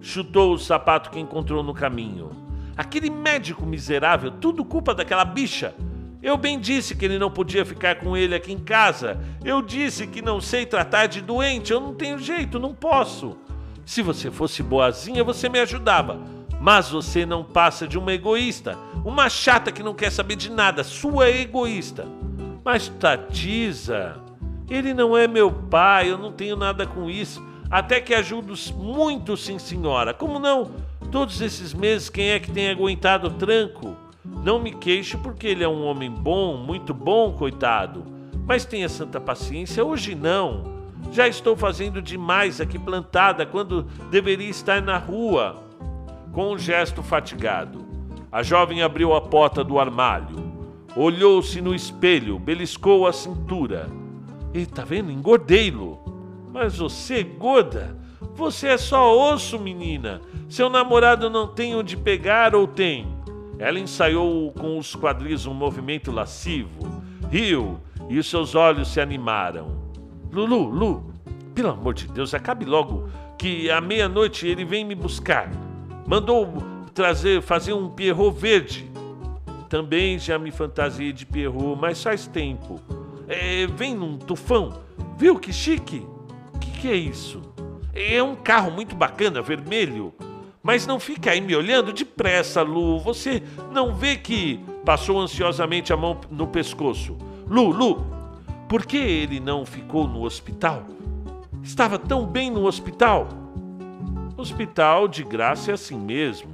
Chutou 0.01 0.53
o 0.53 0.59
sapato 0.59 1.09
que 1.09 1.19
encontrou 1.19 1.63
no 1.63 1.73
caminho. 1.73 2.31
Aquele 2.75 3.09
médico 3.09 3.65
miserável, 3.65 4.31
tudo 4.31 4.63
culpa 4.63 4.93
daquela 4.93 5.25
bicha. 5.25 5.73
Eu 6.21 6.37
bem 6.37 6.59
disse 6.59 6.95
que 6.95 7.05
ele 7.05 7.19
não 7.19 7.29
podia 7.31 7.65
ficar 7.65 7.95
com 7.95 8.17
ele 8.17 8.35
aqui 8.35 8.51
em 8.51 8.59
casa. 8.59 9.19
Eu 9.43 9.61
disse 9.61 10.07
que 10.07 10.21
não 10.21 10.41
sei 10.41 10.65
tratar 10.65 11.07
de 11.07 11.21
doente. 11.21 11.71
Eu 11.71 11.79
não 11.79 11.93
tenho 11.93 12.19
jeito, 12.19 12.59
não 12.59 12.73
posso. 12.73 13.37
Se 13.85 14.01
você 14.01 14.29
fosse 14.29 14.61
boazinha, 14.61 15.23
você 15.23 15.47
me 15.47 15.59
ajudava. 15.59 16.19
Mas 16.59 16.89
você 16.89 17.25
não 17.25 17.43
passa 17.43 17.87
de 17.87 17.97
uma 17.97 18.11
egoísta, 18.11 18.77
uma 19.05 19.29
chata 19.29 19.71
que 19.71 19.83
não 19.83 19.93
quer 19.93 20.11
saber 20.11 20.35
de 20.35 20.51
nada, 20.51 20.83
sua 20.83 21.29
egoísta. 21.29 22.05
Mas 22.65 22.89
Tatisa, 22.89 24.17
ele 24.69 24.93
não 24.93 25.15
é 25.15 25.27
meu 25.27 25.51
pai, 25.51 26.11
eu 26.11 26.17
não 26.17 26.31
tenho 26.31 26.55
nada 26.55 26.85
com 26.85 27.09
isso. 27.09 27.41
Até 27.69 27.99
que 27.99 28.13
ajudo 28.13 28.53
muito, 28.75 29.35
sim, 29.35 29.59
senhora. 29.59 30.13
Como 30.13 30.39
não? 30.39 30.71
Todos 31.11 31.41
esses 31.41 31.73
meses, 31.73 32.09
quem 32.09 32.29
é 32.29 32.39
que 32.39 32.51
tem 32.51 32.69
aguentado 32.69 33.27
o 33.27 33.31
tranco? 33.31 33.95
Não 34.43 34.59
me 34.59 34.71
queixo 34.71 35.17
porque 35.17 35.47
ele 35.47 35.63
é 35.63 35.67
um 35.67 35.85
homem 35.85 36.09
bom, 36.09 36.57
muito 36.57 36.93
bom, 36.93 37.33
coitado. 37.33 38.05
Mas 38.45 38.63
tenha 38.63 38.87
santa 38.87 39.19
paciência, 39.19 39.83
hoje 39.83 40.15
não. 40.15 40.77
Já 41.11 41.27
estou 41.27 41.55
fazendo 41.55 42.01
demais 42.01 42.61
aqui 42.61 42.79
plantada 42.79 43.45
quando 43.45 43.83
deveria 44.09 44.49
estar 44.49 44.81
na 44.81 44.97
rua. 44.97 45.55
Com 46.31 46.53
um 46.53 46.57
gesto 46.57 47.01
fatigado, 47.03 47.85
a 48.31 48.43
jovem 48.43 48.81
abriu 48.81 49.13
a 49.13 49.21
porta 49.21 49.63
do 49.63 49.79
armário, 49.79 50.53
olhou-se 50.95 51.59
no 51.61 51.73
espelho, 51.73 52.37
beliscou 52.37 53.07
a 53.07 53.13
cintura. 53.13 53.89
E 54.53 54.65
tá 54.65 54.83
vendo? 54.83 55.11
Engordei-lo. 55.11 56.06
Mas 56.57 56.79
você, 56.79 57.21
gorda, 57.23 57.95
você 58.33 58.69
é 58.69 58.77
só 58.79 59.31
osso, 59.31 59.59
menina. 59.59 60.19
Seu 60.49 60.69
namorado 60.71 61.29
não 61.29 61.47
tem 61.47 61.75
onde 61.75 61.95
pegar 61.95 62.55
ou 62.55 62.65
tem? 62.65 63.07
Ela 63.59 63.79
ensaiou 63.79 64.51
com 64.53 64.75
os 64.75 64.95
quadris 64.95 65.45
um 65.45 65.53
movimento 65.53 66.11
lascivo, 66.11 67.03
riu 67.29 67.79
e 68.09 68.21
seus 68.23 68.55
olhos 68.55 68.87
se 68.87 68.99
animaram. 68.99 69.67
Lulu, 70.31 70.63
Lu, 70.63 71.13
pelo 71.53 71.69
amor 71.69 71.93
de 71.93 72.07
Deus, 72.07 72.33
acabe 72.33 72.65
logo 72.65 73.07
que 73.37 73.69
à 73.69 73.79
meia-noite 73.79 74.47
ele 74.47 74.65
vem 74.65 74.83
me 74.83 74.95
buscar. 74.95 75.51
Mandou 76.07 76.51
trazer, 76.91 77.39
fazer 77.43 77.73
um 77.73 77.87
Pierrot 77.87 78.35
verde. 78.35 78.91
Também 79.69 80.17
já 80.17 80.39
me 80.39 80.49
fantasiei 80.49 81.13
de 81.13 81.23
Pierrot, 81.23 81.79
mas 81.79 82.01
faz 82.01 82.25
tempo. 82.25 82.81
É, 83.27 83.67
vem 83.67 83.93
num 83.93 84.17
tufão. 84.17 84.81
Viu 85.19 85.37
que 85.37 85.53
chique? 85.53 86.16
Que 86.77 86.89
é 86.89 86.95
isso? 86.95 87.41
É 87.95 88.21
um 88.21 88.35
carro 88.35 88.69
muito 88.69 88.95
bacana, 88.95 89.41
vermelho. 89.41 90.13
Mas 90.61 90.85
não 90.85 90.99
fica 90.99 91.31
aí 91.31 91.41
me 91.41 91.55
olhando 91.55 91.91
depressa, 91.91 92.61
Lu. 92.61 92.99
Você 92.99 93.41
não 93.71 93.95
vê 93.95 94.15
que. 94.15 94.59
Passou 94.85 95.19
ansiosamente 95.19 95.91
a 95.91 95.97
mão 95.97 96.19
no 96.29 96.47
pescoço. 96.47 97.17
Lu, 97.49 97.71
Lu, 97.71 98.05
por 98.69 98.85
que 98.85 98.95
ele 98.95 99.39
não 99.39 99.65
ficou 99.65 100.07
no 100.07 100.23
hospital? 100.23 100.83
Estava 101.63 101.97
tão 101.97 102.25
bem 102.25 102.51
no 102.51 102.65
hospital. 102.65 103.27
Hospital 104.37 105.07
de 105.07 105.23
graça 105.23 105.71
é 105.71 105.73
assim 105.73 105.97
mesmo. 105.97 106.51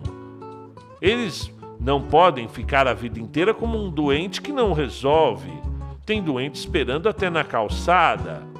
Eles 1.01 1.51
não 1.79 2.01
podem 2.01 2.47
ficar 2.47 2.87
a 2.87 2.93
vida 2.93 3.19
inteira 3.19 3.53
como 3.53 3.77
um 3.77 3.91
doente 3.91 4.41
que 4.41 4.53
não 4.53 4.71
resolve. 4.71 5.51
Tem 6.05 6.23
doente 6.23 6.55
esperando 6.55 7.09
até 7.09 7.29
na 7.29 7.43
calçada. 7.43 8.52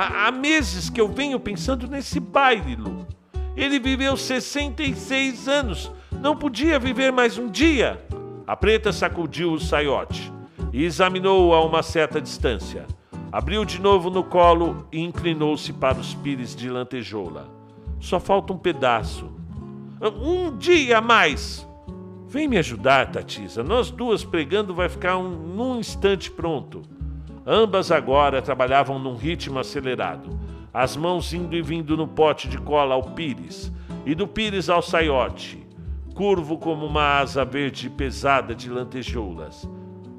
Há, 0.00 0.28
há 0.28 0.32
meses 0.32 0.88
que 0.88 0.98
eu 0.98 1.08
venho 1.08 1.38
pensando 1.38 1.86
nesse 1.86 2.18
baile, 2.18 2.74
Lu. 2.74 3.06
Ele 3.54 3.78
viveu 3.78 4.16
66 4.16 5.46
anos. 5.46 5.92
Não 6.22 6.34
podia 6.34 6.78
viver 6.78 7.12
mais 7.12 7.36
um 7.36 7.50
dia. 7.50 8.02
A 8.46 8.56
preta 8.56 8.94
sacudiu 8.94 9.52
o 9.52 9.60
saiote 9.60 10.32
e 10.72 10.84
examinou-o 10.84 11.52
a 11.52 11.62
uma 11.62 11.82
certa 11.82 12.18
distância. 12.18 12.86
Abriu 13.30 13.62
de 13.62 13.78
novo 13.78 14.08
no 14.08 14.24
colo 14.24 14.88
e 14.90 15.00
inclinou-se 15.00 15.70
para 15.70 15.98
os 15.98 16.14
pires 16.14 16.56
de 16.56 16.70
lantejoula. 16.70 17.50
Só 18.00 18.18
falta 18.18 18.54
um 18.54 18.58
pedaço. 18.58 19.30
Um 20.00 20.56
dia 20.56 20.96
a 20.96 21.02
mais! 21.02 21.68
Vem 22.26 22.48
me 22.48 22.56
ajudar, 22.56 23.12
Tatisa. 23.12 23.62
Nós 23.62 23.90
duas 23.90 24.24
pregando 24.24 24.72
vai 24.72 24.88
ficar 24.88 25.18
um, 25.18 25.28
num 25.28 25.78
instante 25.78 26.30
pronto. 26.30 26.80
Ambas 27.46 27.90
agora 27.90 28.42
trabalhavam 28.42 28.98
num 28.98 29.16
ritmo 29.16 29.58
acelerado, 29.58 30.38
as 30.72 30.96
mãos 30.96 31.32
indo 31.32 31.56
e 31.56 31.62
vindo 31.62 31.96
no 31.96 32.06
pote 32.06 32.48
de 32.48 32.58
cola 32.58 32.94
ao 32.94 33.02
pires, 33.02 33.72
e 34.04 34.14
do 34.14 34.26
pires 34.26 34.68
ao 34.68 34.82
saiote, 34.82 35.66
curvo 36.14 36.58
como 36.58 36.86
uma 36.86 37.18
asa 37.18 37.44
verde 37.44 37.88
pesada 37.90 38.54
de 38.54 38.70
lantejoulas. 38.70 39.68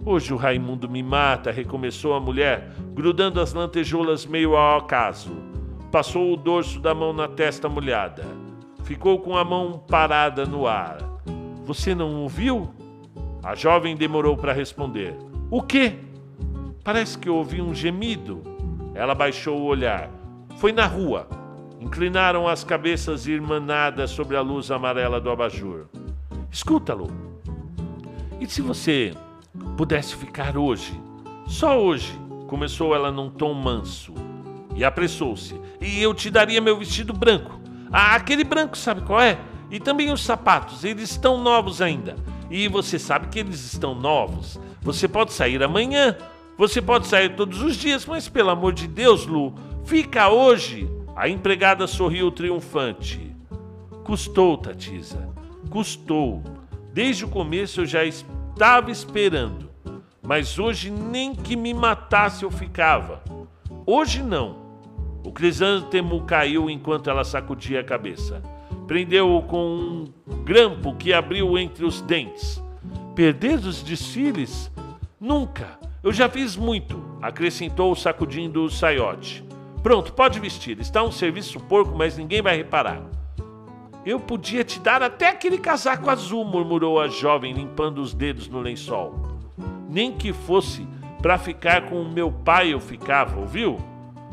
Hoje 0.05 0.33
o 0.33 0.37
Raimundo 0.37 0.89
me 0.89 1.03
mata, 1.03 1.51
recomeçou 1.51 2.13
a 2.13 2.19
mulher, 2.19 2.71
grudando 2.93 3.39
as 3.39 3.53
lantejoulas 3.53 4.25
meio 4.25 4.55
ao 4.55 4.79
acaso. 4.79 5.31
Passou 5.91 6.33
o 6.33 6.37
dorso 6.37 6.79
da 6.79 6.95
mão 6.95 7.13
na 7.13 7.27
testa 7.27 7.69
molhada. 7.69 8.25
Ficou 8.83 9.19
com 9.19 9.37
a 9.37 9.43
mão 9.43 9.83
parada 9.87 10.45
no 10.45 10.65
ar 10.65 11.11
você 11.63 11.95
não 11.95 12.23
ouviu? 12.23 12.69
A 13.43 13.55
jovem 13.55 13.95
demorou 13.95 14.35
para 14.35 14.51
responder. 14.51 15.15
O 15.49 15.61
quê? 15.61 15.95
Parece 16.83 17.17
que 17.17 17.29
ouvi 17.29 17.61
um 17.61 17.75
gemido. 17.75 18.41
Ela 18.95 19.13
baixou 19.13 19.59
o 19.59 19.65
olhar. 19.65 20.09
Foi 20.57 20.71
na 20.71 20.85
rua. 20.85 21.27
Inclinaram 21.79 22.47
as 22.47 22.63
cabeças 22.63 23.27
irmanadas 23.27 24.11
sobre 24.11 24.35
a 24.35 24.41
luz 24.41 24.71
amarela 24.71 25.21
do 25.21 25.29
abajur. 25.29 25.85
Escuta-lo. 26.51 27.11
E 28.39 28.47
se 28.47 28.61
você 28.61 29.13
pudesse 29.77 30.15
ficar 30.15 30.57
hoje? 30.57 30.99
Só 31.47 31.79
hoje, 31.79 32.19
começou 32.47 32.95
ela 32.95 33.11
num 33.11 33.29
tom 33.29 33.53
manso. 33.53 34.13
E 34.75 34.83
apressou-se. 34.83 35.59
E 35.79 36.01
eu 36.01 36.13
te 36.13 36.29
daria 36.29 36.61
meu 36.61 36.77
vestido 36.77 37.13
branco. 37.13 37.59
Ah, 37.91 38.15
aquele 38.15 38.43
branco, 38.43 38.77
sabe 38.77 39.01
qual 39.01 39.21
é? 39.21 39.37
E 39.69 39.79
também 39.79 40.11
os 40.11 40.23
sapatos, 40.23 40.83
eles 40.83 41.11
estão 41.11 41.41
novos 41.41 41.81
ainda. 41.81 42.15
E 42.49 42.67
você 42.67 42.97
sabe 42.97 43.27
que 43.27 43.39
eles 43.39 43.71
estão 43.71 43.93
novos. 43.95 44.59
Você 44.81 45.07
pode 45.07 45.31
sair 45.31 45.61
amanhã, 45.63 46.17
você 46.61 46.79
pode 46.79 47.07
sair 47.07 47.35
todos 47.35 47.59
os 47.63 47.75
dias, 47.75 48.05
mas 48.05 48.29
pelo 48.29 48.51
amor 48.51 48.71
de 48.71 48.87
Deus, 48.87 49.25
Lu, 49.25 49.55
fica 49.83 50.29
hoje. 50.29 50.87
A 51.15 51.27
empregada 51.27 51.87
sorriu 51.87 52.29
triunfante. 52.29 53.35
Custou, 54.03 54.55
Tatisa, 54.59 55.27
custou. 55.71 56.43
Desde 56.93 57.25
o 57.25 57.29
começo 57.29 57.81
eu 57.81 57.85
já 57.87 58.05
estava 58.05 58.91
esperando. 58.91 59.71
Mas 60.21 60.59
hoje 60.59 60.91
nem 60.91 61.33
que 61.33 61.55
me 61.55 61.73
matasse 61.73 62.43
eu 62.43 62.51
ficava. 62.51 63.23
Hoje 63.83 64.21
não. 64.21 64.57
O 65.25 65.31
crisântemo 65.31 66.21
caiu 66.25 66.69
enquanto 66.69 67.09
ela 67.09 67.23
sacudia 67.23 67.79
a 67.79 67.83
cabeça 67.83 68.39
prendeu-o 68.91 69.41
com 69.43 69.65
um 70.27 70.43
grampo 70.43 70.93
que 70.95 71.13
abriu 71.13 71.57
entre 71.57 71.85
os 71.85 72.01
dentes. 72.01 72.61
Perder 73.15 73.59
os 73.59 73.81
desfiles? 73.81 74.69
Nunca. 75.17 75.79
Eu 76.03 76.11
já 76.11 76.27
fiz 76.27 76.55
muito, 76.57 76.99
acrescentou 77.21 77.95
sacudindo 77.95 78.63
o 78.63 78.71
saiote. 78.71 79.43
Pronto, 79.83 80.13
pode 80.13 80.39
vestir. 80.39 80.79
Está 80.79 81.03
um 81.03 81.11
serviço 81.11 81.59
porco, 81.59 81.95
mas 81.95 82.17
ninguém 82.17 82.41
vai 82.41 82.57
reparar. 82.57 83.03
Eu 84.03 84.19
podia 84.19 84.63
te 84.63 84.79
dar 84.79 85.03
até 85.03 85.29
aquele 85.29 85.59
casaco 85.59 86.09
azul, 86.09 86.43
murmurou 86.43 86.99
a 86.99 87.07
jovem, 87.07 87.53
limpando 87.53 87.99
os 88.01 88.15
dedos 88.15 88.47
no 88.47 88.59
lençol. 88.59 89.13
Nem 89.87 90.11
que 90.11 90.33
fosse 90.33 90.87
para 91.21 91.37
ficar 91.37 91.83
com 91.83 92.01
o 92.01 92.11
meu 92.11 92.31
pai 92.31 92.73
eu 92.73 92.79
ficava, 92.79 93.39
ouviu? 93.39 93.77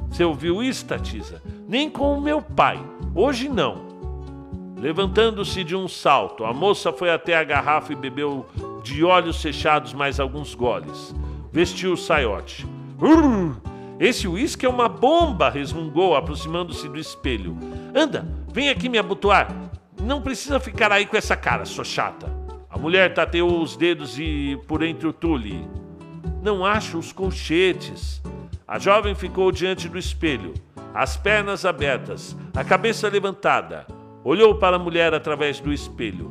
Você 0.08 0.24
ouviu 0.24 0.62
isso, 0.62 0.86
Tatisa? 0.86 1.42
Nem 1.68 1.90
com 1.90 2.16
o 2.16 2.20
meu 2.20 2.40
pai. 2.40 2.82
Hoje 3.14 3.46
não. 3.46 3.86
Levantando-se 4.78 5.62
de 5.62 5.76
um 5.76 5.86
salto, 5.86 6.44
a 6.44 6.52
moça 6.54 6.90
foi 6.90 7.10
até 7.10 7.36
a 7.36 7.44
garrafa 7.44 7.92
e 7.92 7.96
bebeu 7.96 8.46
de 8.82 9.04
olhos 9.04 9.42
fechados 9.42 9.92
mais 9.92 10.18
alguns 10.18 10.54
goles. 10.54 11.14
Vestiu 11.52 11.92
o 11.92 11.96
saiote. 11.96 12.66
Urr, 13.00 13.56
esse 13.98 14.28
uísque 14.28 14.64
é 14.64 14.68
uma 14.68 14.88
bomba! 14.88 15.50
resmungou, 15.50 16.14
aproximando-se 16.14 16.88
do 16.88 16.98
espelho. 16.98 17.56
Anda, 17.94 18.26
vem 18.52 18.68
aqui 18.68 18.88
me 18.88 18.98
abotoar. 18.98 19.48
Não 20.00 20.22
precisa 20.22 20.60
ficar 20.60 20.92
aí 20.92 21.04
com 21.04 21.16
essa 21.16 21.36
cara, 21.36 21.64
sua 21.64 21.84
chata. 21.84 22.32
A 22.70 22.78
mulher 22.78 23.12
tateou 23.12 23.60
os 23.60 23.76
dedos 23.76 24.18
e 24.18 24.60
por 24.68 24.82
entre 24.82 25.08
o 25.08 25.12
tule. 25.12 25.66
Não 26.42 26.64
acho 26.64 26.98
os 26.98 27.12
colchetes. 27.12 28.22
A 28.66 28.78
jovem 28.78 29.14
ficou 29.14 29.50
diante 29.50 29.88
do 29.88 29.98
espelho, 29.98 30.54
as 30.94 31.16
pernas 31.16 31.64
abertas, 31.64 32.36
a 32.54 32.62
cabeça 32.62 33.08
levantada. 33.08 33.86
Olhou 34.22 34.54
para 34.56 34.76
a 34.76 34.78
mulher 34.78 35.14
através 35.14 35.58
do 35.58 35.72
espelho. 35.72 36.30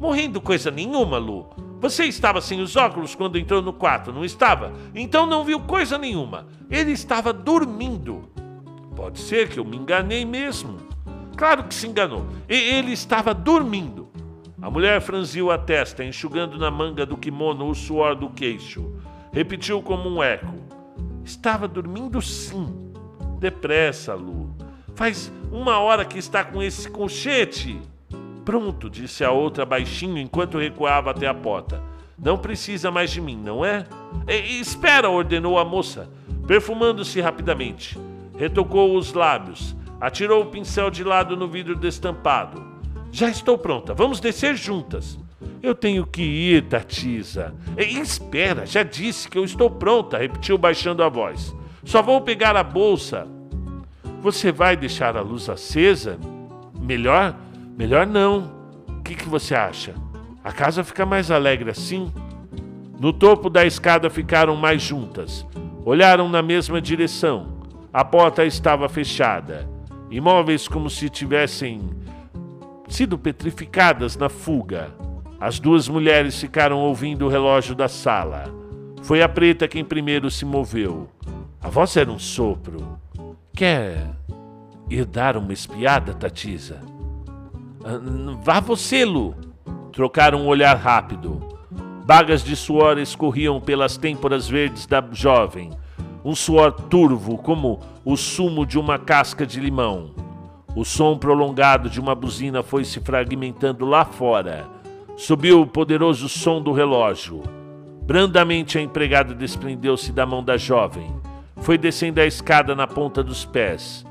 Morrendo 0.00 0.40
coisa 0.40 0.70
nenhuma, 0.70 1.18
Lu. 1.18 1.50
Você 1.84 2.04
estava 2.06 2.40
sem 2.40 2.62
os 2.62 2.76
óculos 2.76 3.14
quando 3.14 3.36
entrou 3.36 3.60
no 3.60 3.70
quarto, 3.70 4.10
não 4.10 4.24
estava? 4.24 4.72
Então 4.94 5.26
não 5.26 5.44
viu 5.44 5.60
coisa 5.60 5.98
nenhuma. 5.98 6.46
Ele 6.70 6.92
estava 6.92 7.30
dormindo. 7.30 8.26
Pode 8.96 9.18
ser 9.18 9.50
que 9.50 9.60
eu 9.60 9.66
me 9.66 9.76
enganei 9.76 10.24
mesmo. 10.24 10.78
Claro 11.36 11.64
que 11.64 11.74
se 11.74 11.86
enganou. 11.86 12.26
E 12.48 12.54
ele 12.54 12.92
estava 12.92 13.34
dormindo. 13.34 14.08
A 14.62 14.70
mulher 14.70 14.98
franziu 15.02 15.50
a 15.50 15.58
testa, 15.58 16.02
enxugando 16.02 16.56
na 16.56 16.70
manga 16.70 17.04
do 17.04 17.18
kimono 17.18 17.68
o 17.68 17.74
suor 17.74 18.14
do 18.14 18.30
queixo. 18.30 18.90
Repetiu 19.30 19.82
como 19.82 20.08
um 20.08 20.22
eco: 20.22 20.54
Estava 21.22 21.68
dormindo 21.68 22.22
sim. 22.22 22.66
Depressa, 23.38 24.14
Lu. 24.14 24.56
Faz 24.94 25.30
uma 25.52 25.80
hora 25.80 26.06
que 26.06 26.18
está 26.18 26.42
com 26.42 26.62
esse 26.62 26.88
colchete. 26.88 27.78
Pronto, 28.44 28.90
disse 28.90 29.24
a 29.24 29.30
outra 29.30 29.64
baixinho 29.64 30.18
enquanto 30.18 30.58
recuava 30.58 31.10
até 31.10 31.26
a 31.26 31.34
porta. 31.34 31.82
Não 32.18 32.38
precisa 32.38 32.90
mais 32.90 33.10
de 33.10 33.20
mim, 33.20 33.36
não 33.36 33.64
é? 33.64 33.86
E, 34.28 34.60
espera, 34.60 35.10
ordenou 35.10 35.58
a 35.58 35.64
moça, 35.64 36.08
perfumando-se 36.46 37.20
rapidamente. 37.20 37.98
Retocou 38.38 38.96
os 38.96 39.12
lábios, 39.12 39.74
atirou 40.00 40.42
o 40.42 40.46
pincel 40.46 40.90
de 40.90 41.02
lado 41.02 41.36
no 41.36 41.48
vidro 41.48 41.74
destampado. 41.74 42.62
Já 43.10 43.28
estou 43.28 43.56
pronta, 43.56 43.94
vamos 43.94 44.20
descer 44.20 44.56
juntas. 44.56 45.18
Eu 45.62 45.74
tenho 45.74 46.06
que 46.06 46.22
ir, 46.22 46.64
Tatisa. 46.68 47.54
E, 47.76 47.98
espera, 47.98 48.66
já 48.66 48.82
disse 48.82 49.28
que 49.28 49.38
eu 49.38 49.44
estou 49.44 49.70
pronta, 49.70 50.18
repetiu 50.18 50.58
baixando 50.58 51.02
a 51.02 51.08
voz. 51.08 51.54
Só 51.84 52.02
vou 52.02 52.20
pegar 52.20 52.56
a 52.56 52.62
bolsa 52.62 53.26
você 54.24 54.50
vai 54.50 54.74
deixar 54.74 55.18
a 55.18 55.20
luz 55.20 55.50
acesa? 55.50 56.18
Melhor? 56.80 57.36
Melhor 57.76 58.06
não. 58.06 58.52
O 58.88 59.02
que, 59.02 59.14
que 59.14 59.28
você 59.28 59.54
acha? 59.54 59.94
A 60.42 60.52
casa 60.52 60.84
fica 60.84 61.04
mais 61.04 61.30
alegre 61.30 61.70
assim? 61.70 62.12
No 63.00 63.12
topo 63.12 63.50
da 63.50 63.66
escada 63.66 64.08
ficaram 64.08 64.54
mais 64.54 64.80
juntas. 64.80 65.46
Olharam 65.84 66.28
na 66.28 66.40
mesma 66.40 66.80
direção. 66.80 67.58
A 67.92 68.04
porta 68.04 68.44
estava 68.44 68.88
fechada. 68.88 69.68
Imóveis 70.10 70.68
como 70.68 70.88
se 70.88 71.08
tivessem 71.08 71.90
sido 72.88 73.18
petrificadas 73.18 74.16
na 74.16 74.28
fuga. 74.28 74.94
As 75.40 75.58
duas 75.58 75.88
mulheres 75.88 76.40
ficaram 76.40 76.78
ouvindo 76.78 77.26
o 77.26 77.28
relógio 77.28 77.74
da 77.74 77.88
sala. 77.88 78.44
Foi 79.02 79.22
a 79.22 79.28
preta 79.28 79.68
quem 79.68 79.84
primeiro 79.84 80.30
se 80.30 80.44
moveu. 80.44 81.08
A 81.60 81.68
voz 81.68 81.96
era 81.96 82.10
um 82.10 82.18
sopro. 82.18 82.98
Quer 83.52 84.10
ir 84.88 85.04
dar 85.04 85.36
uma 85.36 85.52
espiada, 85.52 86.14
Tatisa? 86.14 86.93
Ah, 87.84 88.00
vá 88.42 88.60
você, 88.60 89.04
Lu. 89.04 89.34
Trocaram 89.92 90.42
um 90.42 90.46
olhar 90.46 90.76
rápido. 90.76 91.40
Bagas 92.04 92.42
de 92.42 92.56
suor 92.56 92.98
escorriam 92.98 93.60
pelas 93.60 93.96
têmporas 93.96 94.48
verdes 94.48 94.86
da 94.86 95.02
jovem. 95.12 95.70
Um 96.24 96.34
suor 96.34 96.72
turvo, 96.72 97.38
como 97.38 97.80
o 98.04 98.16
sumo 98.16 98.66
de 98.66 98.78
uma 98.78 98.98
casca 98.98 99.46
de 99.46 99.60
limão. 99.60 100.14
O 100.74 100.84
som 100.84 101.16
prolongado 101.16 101.88
de 101.88 102.00
uma 102.00 102.14
buzina 102.14 102.62
foi 102.62 102.84
se 102.84 102.98
fragmentando 103.00 103.84
lá 103.84 104.04
fora. 104.04 104.66
Subiu 105.16 105.60
o 105.60 105.66
poderoso 105.66 106.28
som 106.28 106.60
do 106.60 106.72
relógio. 106.72 107.42
Brandamente 108.02 108.78
a 108.78 108.82
empregada 108.82 109.34
desprendeu-se 109.34 110.10
da 110.10 110.26
mão 110.26 110.42
da 110.42 110.56
jovem 110.56 111.14
foi 111.64 111.78
descendo 111.78 112.20
a 112.20 112.26
escada 112.26 112.74
na 112.74 112.86
ponta 112.86 113.22
dos 113.22 113.46
pés. 113.46 114.04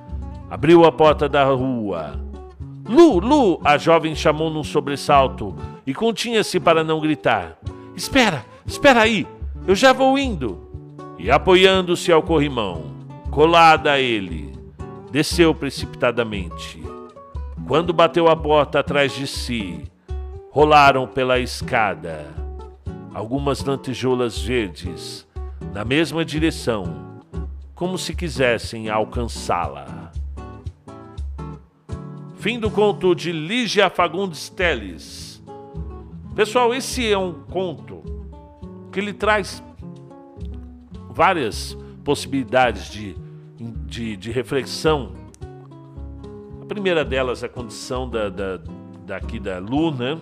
Abriu 0.49 0.86
a 0.86 0.91
porta 0.91 1.29
da 1.29 1.43
rua. 1.45 2.19
Lu, 2.88 3.19
Lu! 3.19 3.60
A 3.63 3.78
jovem 3.78 4.15
chamou 4.15 4.50
num 4.50 4.63
sobressalto 4.63 5.56
e 5.86 5.93
continha-se 5.93 6.60
para 6.60 6.84
não 6.84 7.00
gritar. 7.00 7.58
Espera, 7.96 8.46
espera 8.65 9.02
aí, 9.02 9.28
eu 9.67 9.76
já 9.76 9.93
vou 9.93 10.17
indo. 10.17 10.69
e, 11.17 11.32
apoiando-se 11.32 12.12
ao 12.12 12.22
corrimão, 12.22 12.84
colada 13.32 13.93
a 13.93 14.00
ele, 14.00 14.54
desceu 15.10 15.56
precipitadamente. 15.56 16.84
Quando 17.65 17.93
bateu 17.93 18.28
a 18.28 18.36
porta 18.36 18.80
atrás 18.80 19.15
de 19.15 19.26
si, 19.26 19.84
rolaram 20.52 21.08
pela 21.08 21.39
escada 21.39 22.34
algumas 23.13 23.63
lantejoulas 23.63 24.38
verdes 24.38 25.26
na 25.74 25.86
mesma 25.86 26.26
direção, 26.26 27.22
como 27.74 27.98
se 27.98 28.13
quisessem 28.13 28.89
alcançá-la. 28.89 30.02
Fim 32.43 32.60
do 32.60 32.69
conto 32.69 33.15
de 33.15 33.32
Lígia 33.32 33.89
Fagundes 33.89 34.49
Teles. 34.49 35.41
Pessoal, 36.36 36.75
esse 36.75 37.10
é 37.10 37.17
um 37.17 37.32
conto 37.32 38.03
que 38.91 38.99
ele 38.99 39.13
traz 39.13 39.63
várias 41.10 41.73
possibilidades 42.03 42.91
de, 42.91 43.15
de, 43.86 44.17
de 44.17 44.29
reflexão. 44.29 45.13
A 46.62 46.65
primeira 46.65 47.06
delas 47.06 47.43
é 47.43 47.45
a 47.45 47.49
condição 47.49 48.10
da, 48.10 48.27
da, 48.27 48.60
daqui 49.06 49.39
da 49.39 49.60
Luna, 49.60 50.19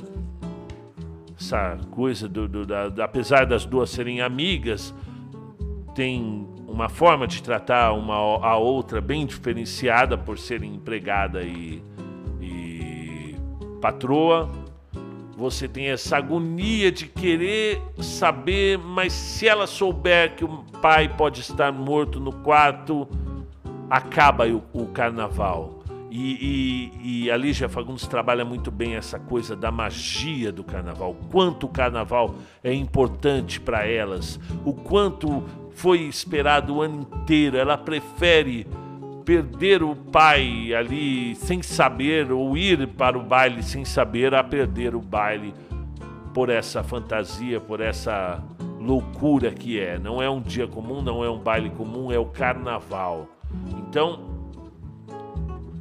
essa 1.36 1.79
coisa 1.89 2.29
do, 2.29 2.47
do 2.47 2.67
da, 2.67 3.03
apesar 3.03 3.47
das 3.47 3.65
duas 3.65 3.89
serem 3.89 4.21
amigas, 4.21 4.93
tem 5.95 6.47
uma 6.67 6.88
forma 6.88 7.25
de 7.25 7.41
tratar 7.41 7.93
uma 7.93 8.13
a 8.13 8.57
outra 8.57 9.01
bem 9.01 9.25
diferenciada 9.25 10.15
por 10.15 10.38
serem 10.38 10.75
empregada 10.75 11.41
e 11.41 11.81
patroa. 13.81 14.49
Você 15.35 15.67
tem 15.67 15.87
essa 15.87 16.17
agonia 16.17 16.91
de 16.91 17.07
querer 17.07 17.81
saber, 17.99 18.77
mas 18.77 19.11
se 19.11 19.47
ela 19.47 19.65
souber 19.65 20.35
que 20.35 20.45
o 20.45 20.63
pai 20.81 21.09
pode 21.09 21.41
estar 21.41 21.71
morto 21.71 22.19
no 22.19 22.31
quarto, 22.31 23.07
acaba 23.89 24.47
o, 24.47 24.61
o 24.71 24.85
carnaval. 24.87 25.81
E, 26.11 26.91
e, 27.01 27.23
e, 27.23 27.31
a 27.31 27.37
Lígia 27.37 27.69
Fagundes 27.69 28.05
trabalha 28.05 28.43
muito 28.43 28.69
bem 28.69 28.95
essa 28.95 29.17
coisa 29.17 29.55
da 29.55 29.71
magia 29.71 30.51
do 30.51 30.61
carnaval, 30.61 31.11
o 31.11 31.29
quanto 31.29 31.67
o 31.67 31.69
carnaval 31.69 32.35
é 32.61 32.73
importante 32.73 33.61
para 33.61 33.87
elas, 33.87 34.37
o 34.65 34.73
quanto 34.73 35.41
foi 35.71 36.01
esperado 36.01 36.75
o 36.75 36.81
ano 36.81 37.07
inteiro. 37.09 37.57
Ela 37.57 37.77
prefere 37.77 38.67
perder 39.31 39.81
o 39.81 39.95
pai 39.95 40.73
ali 40.73 41.35
sem 41.35 41.61
saber, 41.61 42.33
ou 42.33 42.57
ir 42.57 42.85
para 42.85 43.17
o 43.17 43.23
baile 43.23 43.63
sem 43.63 43.85
saber, 43.85 44.35
a 44.35 44.43
perder 44.43 44.93
o 44.93 44.99
baile 44.99 45.53
por 46.33 46.49
essa 46.49 46.83
fantasia, 46.83 47.57
por 47.57 47.79
essa 47.79 48.43
loucura 48.77 49.49
que 49.51 49.79
é. 49.79 49.97
Não 49.97 50.21
é 50.21 50.29
um 50.29 50.41
dia 50.41 50.67
comum, 50.67 51.01
não 51.01 51.23
é 51.23 51.29
um 51.29 51.39
baile 51.39 51.69
comum, 51.69 52.11
é 52.11 52.19
o 52.19 52.25
carnaval. 52.25 53.25
Então, 53.77 54.19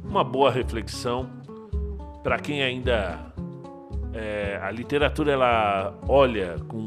uma 0.09 0.23
boa 0.23 0.49
reflexão 0.49 1.29
para 2.23 2.39
quem 2.39 2.63
ainda 2.63 3.19
é, 4.13 4.61
a 4.63 4.71
literatura 4.71 5.33
ela 5.33 5.93
olha 6.07 6.55
com 6.69 6.77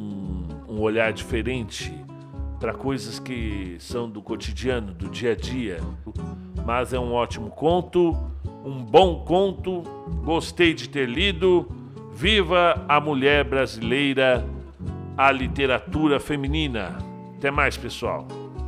um 0.67 0.81
olhar 0.81 1.13
diferente 1.13 2.04
para 2.65 2.73
coisas 2.73 3.19
que 3.19 3.77
são 3.79 4.09
do 4.09 4.23
cotidiano, 4.23 4.95
do 4.95 5.11
dia 5.11 5.33
a 5.33 5.37
dia. 5.37 5.81
Mas 6.65 6.95
é 6.95 6.99
um 6.99 7.13
ótimo 7.13 7.51
conto, 7.51 8.17
um 8.65 8.83
bom 8.83 9.23
conto. 9.23 9.83
Gostei 10.25 10.73
de 10.73 10.89
ter 10.89 11.07
lido. 11.07 11.69
Viva 12.15 12.83
a 12.89 12.99
mulher 12.99 13.45
brasileira, 13.45 14.43
a 15.15 15.31
literatura 15.31 16.19
feminina. 16.19 16.97
Até 17.37 17.51
mais, 17.51 17.77
pessoal. 17.77 18.27